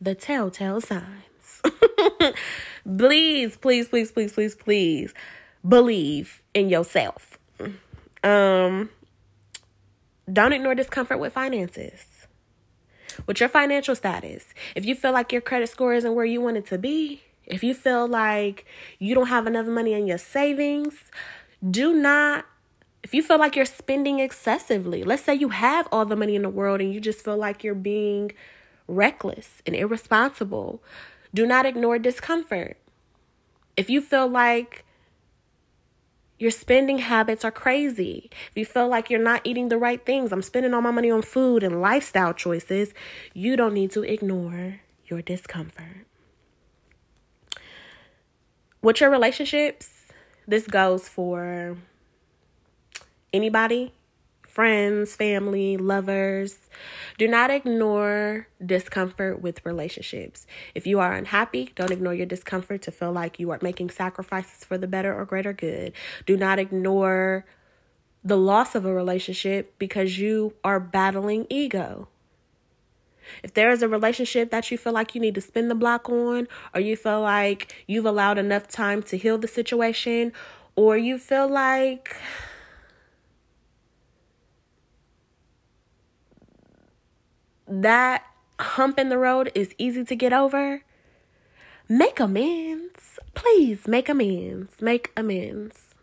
the 0.00 0.14
telltale 0.14 0.80
signs. 0.80 1.62
please, 2.98 3.56
please, 3.56 3.88
please, 3.88 4.12
please, 4.12 4.32
please, 4.32 4.54
please 4.54 5.14
believe 5.66 6.42
in 6.54 6.68
yourself. 6.68 7.38
Um 8.22 8.90
don't 10.32 10.52
ignore 10.52 10.74
discomfort 10.74 11.20
with 11.20 11.32
finances 11.32 12.16
with 13.26 13.40
your 13.40 13.48
financial 13.48 13.94
status, 13.94 14.46
if 14.74 14.84
you 14.84 14.94
feel 14.94 15.12
like 15.12 15.32
your 15.32 15.40
credit 15.40 15.68
score 15.68 15.94
isn't 15.94 16.14
where 16.14 16.24
you 16.24 16.40
want 16.40 16.56
it 16.56 16.66
to 16.66 16.78
be, 16.78 17.22
if 17.46 17.62
you 17.62 17.74
feel 17.74 18.06
like 18.06 18.66
you 18.98 19.14
don't 19.14 19.28
have 19.28 19.46
enough 19.46 19.66
money 19.66 19.94
in 19.94 20.06
your 20.06 20.18
savings, 20.18 20.94
do 21.68 21.94
not 21.94 22.44
if 23.06 23.14
you 23.14 23.22
feel 23.22 23.38
like 23.38 23.54
you're 23.54 23.64
spending 23.64 24.18
excessively, 24.18 25.04
let's 25.04 25.22
say 25.22 25.32
you 25.32 25.50
have 25.50 25.86
all 25.92 26.04
the 26.04 26.16
money 26.16 26.34
in 26.34 26.42
the 26.42 26.50
world 26.50 26.80
and 26.80 26.92
you 26.92 26.98
just 26.98 27.24
feel 27.24 27.36
like 27.36 27.62
you're 27.62 27.72
being 27.72 28.32
reckless 28.88 29.62
and 29.64 29.76
irresponsible, 29.76 30.82
do 31.32 31.46
not 31.46 31.66
ignore 31.66 32.00
discomfort. 32.00 32.76
If 33.76 33.88
you 33.88 34.00
feel 34.00 34.26
like 34.26 34.84
your 36.40 36.50
spending 36.50 36.98
habits 36.98 37.44
are 37.44 37.52
crazy. 37.52 38.28
If 38.50 38.56
you 38.56 38.64
feel 38.66 38.88
like 38.88 39.08
you're 39.08 39.22
not 39.22 39.40
eating 39.44 39.68
the 39.68 39.78
right 39.78 40.04
things, 40.04 40.32
I'm 40.32 40.42
spending 40.42 40.74
all 40.74 40.82
my 40.82 40.90
money 40.90 41.08
on 41.08 41.22
food 41.22 41.62
and 41.62 41.80
lifestyle 41.80 42.34
choices, 42.34 42.92
you 43.32 43.54
don't 43.54 43.72
need 43.72 43.92
to 43.92 44.02
ignore 44.02 44.80
your 45.06 45.22
discomfort. 45.22 46.08
With 48.82 49.00
your 49.00 49.10
relationships, 49.10 49.90
this 50.48 50.66
goes 50.66 51.08
for 51.08 51.76
anybody 53.36 53.92
friends, 54.56 55.14
family, 55.14 55.76
lovers. 55.76 56.58
Do 57.18 57.28
not 57.28 57.50
ignore 57.50 58.48
discomfort 58.64 59.42
with 59.42 59.60
relationships. 59.66 60.46
If 60.74 60.86
you 60.86 60.98
are 60.98 61.12
unhappy, 61.12 61.72
don't 61.74 61.90
ignore 61.90 62.14
your 62.14 62.24
discomfort 62.24 62.80
to 62.82 62.90
feel 62.90 63.12
like 63.12 63.38
you 63.38 63.50
are 63.50 63.58
making 63.60 63.90
sacrifices 63.90 64.64
for 64.64 64.78
the 64.78 64.86
better 64.86 65.14
or 65.14 65.26
greater 65.26 65.52
good. 65.52 65.92
Do 66.24 66.38
not 66.38 66.58
ignore 66.58 67.44
the 68.24 68.38
loss 68.38 68.74
of 68.74 68.86
a 68.86 68.94
relationship 68.94 69.74
because 69.78 70.18
you 70.18 70.54
are 70.64 70.80
battling 70.80 71.46
ego. 71.50 72.08
If 73.42 73.52
there 73.52 73.70
is 73.70 73.82
a 73.82 73.88
relationship 73.88 74.50
that 74.52 74.70
you 74.70 74.78
feel 74.78 74.94
like 74.94 75.14
you 75.14 75.20
need 75.20 75.34
to 75.34 75.42
spin 75.42 75.68
the 75.68 75.74
block 75.74 76.08
on, 76.08 76.48
or 76.74 76.80
you 76.80 76.96
feel 76.96 77.20
like 77.20 77.84
you've 77.86 78.06
allowed 78.06 78.38
enough 78.38 78.68
time 78.68 79.02
to 79.02 79.18
heal 79.18 79.36
the 79.36 79.48
situation, 79.48 80.32
or 80.76 80.96
you 80.96 81.18
feel 81.18 81.46
like 81.46 82.16
that 87.68 88.24
hump 88.58 88.98
in 88.98 89.08
the 89.08 89.18
road 89.18 89.50
is 89.54 89.74
easy 89.78 90.04
to 90.04 90.16
get 90.16 90.32
over, 90.32 90.82
make 91.88 92.20
amends. 92.20 93.18
Please 93.34 93.86
make 93.86 94.08
amends. 94.08 94.80
Make 94.80 95.12
amends. 95.16 95.94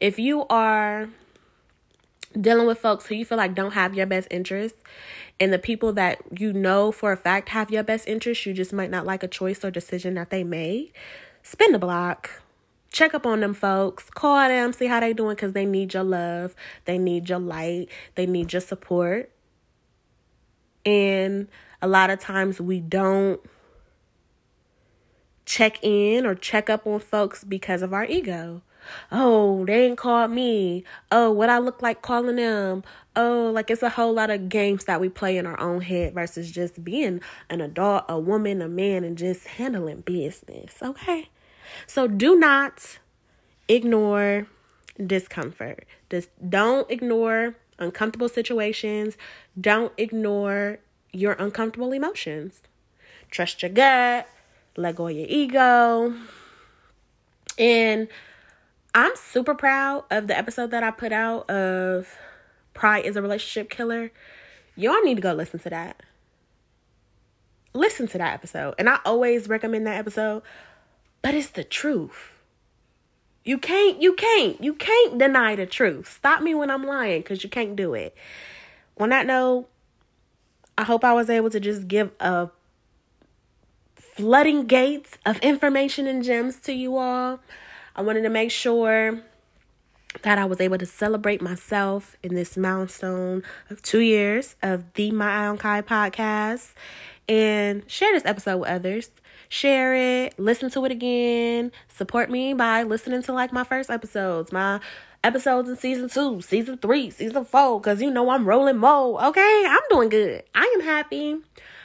If 0.00 0.18
you 0.18 0.46
are 0.48 1.08
dealing 2.38 2.66
with 2.66 2.78
folks 2.78 3.06
who 3.06 3.14
you 3.14 3.24
feel 3.24 3.38
like 3.38 3.54
don't 3.54 3.72
have 3.72 3.94
your 3.94 4.06
best 4.06 4.28
interests 4.30 4.78
and 5.40 5.52
the 5.52 5.58
people 5.58 5.92
that 5.94 6.20
you 6.38 6.52
know 6.52 6.92
for 6.92 7.12
a 7.12 7.16
fact 7.16 7.50
have 7.50 7.70
your 7.70 7.82
best 7.82 8.06
interests, 8.08 8.44
you 8.46 8.52
just 8.52 8.72
might 8.72 8.90
not 8.90 9.06
like 9.06 9.22
a 9.22 9.28
choice 9.28 9.64
or 9.64 9.70
decision 9.70 10.14
that 10.14 10.30
they 10.30 10.44
made, 10.44 10.92
spin 11.42 11.72
the 11.72 11.78
block. 11.78 12.42
Check 12.92 13.12
up 13.12 13.26
on 13.26 13.40
them 13.40 13.52
folks. 13.52 14.08
Call 14.08 14.48
them, 14.48 14.72
see 14.72 14.86
how 14.86 15.00
they 15.00 15.12
doing 15.12 15.36
because 15.36 15.52
they 15.52 15.66
need 15.66 15.92
your 15.92 16.04
love. 16.04 16.54
They 16.86 16.96
need 16.96 17.28
your 17.28 17.40
light. 17.40 17.88
They 18.14 18.24
need 18.24 18.54
your 18.54 18.62
support. 18.62 19.30
And 20.86 21.48
a 21.82 21.88
lot 21.88 22.08
of 22.08 22.20
times 22.20 22.60
we 22.60 22.80
don't 22.80 23.40
check 25.44 25.82
in 25.82 26.24
or 26.24 26.34
check 26.34 26.70
up 26.70 26.86
on 26.86 27.00
folks 27.00 27.44
because 27.44 27.82
of 27.82 27.92
our 27.92 28.04
ego. 28.04 28.62
Oh, 29.10 29.64
they 29.66 29.86
ain't 29.86 29.98
called 29.98 30.30
me. 30.30 30.84
Oh, 31.10 31.30
what 31.30 31.50
I 31.50 31.58
look 31.58 31.82
like 31.82 32.02
calling 32.02 32.36
them. 32.36 32.84
Oh, 33.16 33.50
like 33.52 33.70
it's 33.70 33.82
a 33.82 33.90
whole 33.90 34.12
lot 34.12 34.30
of 34.30 34.48
games 34.48 34.84
that 34.84 35.00
we 35.00 35.08
play 35.08 35.36
in 35.36 35.46
our 35.46 35.58
own 35.58 35.80
head 35.80 36.14
versus 36.14 36.50
just 36.50 36.84
being 36.84 37.20
an 37.50 37.60
adult, 37.60 38.04
a 38.08 38.18
woman, 38.18 38.62
a 38.62 38.68
man, 38.68 39.02
and 39.02 39.18
just 39.18 39.46
handling 39.46 40.02
business. 40.02 40.74
Okay. 40.80 41.28
So 41.86 42.06
do 42.06 42.38
not 42.38 42.98
ignore 43.68 44.46
discomfort. 45.04 45.84
Just 46.10 46.28
don't 46.48 46.88
ignore 46.90 47.56
uncomfortable 47.78 48.28
situations. 48.28 49.16
Don't 49.60 49.92
ignore 49.96 50.78
your 51.12 51.32
uncomfortable 51.32 51.92
emotions. 51.92 52.62
Trust 53.30 53.62
your 53.62 53.70
gut, 53.70 54.28
let 54.76 54.96
go 54.96 55.08
of 55.08 55.16
your 55.16 55.26
ego. 55.28 56.14
And 57.58 58.08
I'm 58.94 59.12
super 59.16 59.54
proud 59.54 60.04
of 60.10 60.26
the 60.26 60.36
episode 60.36 60.70
that 60.70 60.82
I 60.82 60.90
put 60.90 61.12
out 61.12 61.48
of 61.50 62.16
Pride 62.74 63.04
is 63.04 63.16
a 63.16 63.22
Relationship 63.22 63.70
Killer. 63.70 64.12
Y'all 64.74 65.02
need 65.02 65.16
to 65.16 65.22
go 65.22 65.32
listen 65.32 65.60
to 65.60 65.70
that. 65.70 66.02
Listen 67.72 68.06
to 68.08 68.18
that 68.18 68.34
episode. 68.34 68.74
And 68.78 68.88
I 68.88 69.00
always 69.04 69.48
recommend 69.48 69.86
that 69.86 69.96
episode, 69.96 70.42
but 71.22 71.34
it's 71.34 71.50
the 71.50 71.64
truth. 71.64 72.35
You 73.46 73.58
can't, 73.58 74.02
you 74.02 74.14
can't, 74.14 74.60
you 74.62 74.74
can't 74.74 75.18
deny 75.18 75.54
the 75.54 75.66
truth. 75.66 76.12
Stop 76.12 76.42
me 76.42 76.52
when 76.52 76.68
I'm 76.68 76.84
lying 76.84 77.20
because 77.20 77.44
you 77.44 77.48
can't 77.48 77.76
do 77.76 77.94
it. 77.94 78.12
On 78.98 79.10
that 79.10 79.24
note, 79.24 79.68
I 80.76 80.82
hope 80.82 81.04
I 81.04 81.12
was 81.12 81.30
able 81.30 81.50
to 81.50 81.60
just 81.60 81.86
give 81.86 82.10
a 82.18 82.50
flooding 83.94 84.66
gates 84.66 85.16
of 85.24 85.38
information 85.38 86.08
and 86.08 86.24
gems 86.24 86.58
to 86.62 86.72
you 86.72 86.96
all. 86.96 87.38
I 87.94 88.02
wanted 88.02 88.22
to 88.22 88.30
make 88.30 88.50
sure 88.50 89.22
that 90.22 90.38
I 90.38 90.44
was 90.44 90.60
able 90.60 90.78
to 90.78 90.86
celebrate 90.86 91.40
myself 91.40 92.16
in 92.24 92.34
this 92.34 92.56
milestone 92.56 93.44
of 93.70 93.80
two 93.80 94.00
years 94.00 94.56
of 94.60 94.92
the 94.94 95.12
My 95.12 95.46
Own 95.46 95.56
Kai 95.56 95.82
podcast 95.82 96.72
and 97.28 97.88
share 97.88 98.12
this 98.12 98.24
episode 98.24 98.58
with 98.58 98.70
others 98.70 99.10
share 99.48 99.94
it, 99.94 100.38
listen 100.38 100.70
to 100.70 100.84
it 100.84 100.92
again, 100.92 101.72
support 101.88 102.30
me 102.30 102.54
by 102.54 102.82
listening 102.82 103.22
to 103.24 103.32
like 103.32 103.52
my 103.52 103.64
first 103.64 103.90
episodes, 103.90 104.52
my 104.52 104.80
episodes 105.24 105.68
in 105.68 105.76
season 105.76 106.08
two, 106.08 106.40
season 106.40 106.78
three, 106.78 107.10
season 107.10 107.44
four, 107.44 107.80
because 107.80 108.00
you 108.00 108.10
know 108.10 108.30
I'm 108.30 108.46
rolling 108.46 108.78
mo. 108.78 109.18
Okay, 109.18 109.64
I'm 109.68 109.80
doing 109.90 110.08
good. 110.08 110.42
I 110.54 110.72
am 110.76 110.84
happy. 110.84 111.36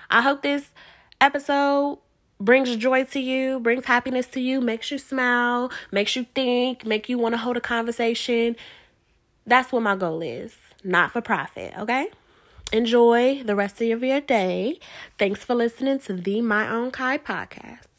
I 0.10 0.22
hope 0.22 0.42
this 0.42 0.72
episode 1.20 2.00
brings 2.40 2.76
joy 2.76 3.04
to 3.06 3.20
you, 3.20 3.60
brings 3.60 3.86
happiness 3.86 4.28
to 4.28 4.42
you, 4.42 4.62
makes 4.62 4.92
you 4.92 4.98
smile, 4.98 5.72
makes 5.92 6.16
you 6.16 6.26
think, 6.36 6.86
make 6.86 7.08
you 7.08 7.18
want 7.18 7.34
to 7.34 7.38
hold 7.38 7.58
a 7.58 7.62
conversation. 7.62 8.56
That's 9.46 9.72
what 9.72 9.84
my 9.84 9.96
goal 9.96 10.22
is. 10.22 10.56
Not 10.84 11.12
for 11.12 11.22
profit, 11.22 11.74
okay? 11.78 12.08
Enjoy 12.74 13.44
the 13.44 13.54
rest 13.54 13.82
of 13.82 14.02
your 14.02 14.22
day. 14.22 14.80
Thanks 15.20 15.44
for 15.44 15.56
listening 15.56 16.00
to 16.00 16.14
the 16.14 16.40
My 16.42 16.70
Own 16.70 16.90
Kai 16.90 17.18
podcast. 17.18 17.91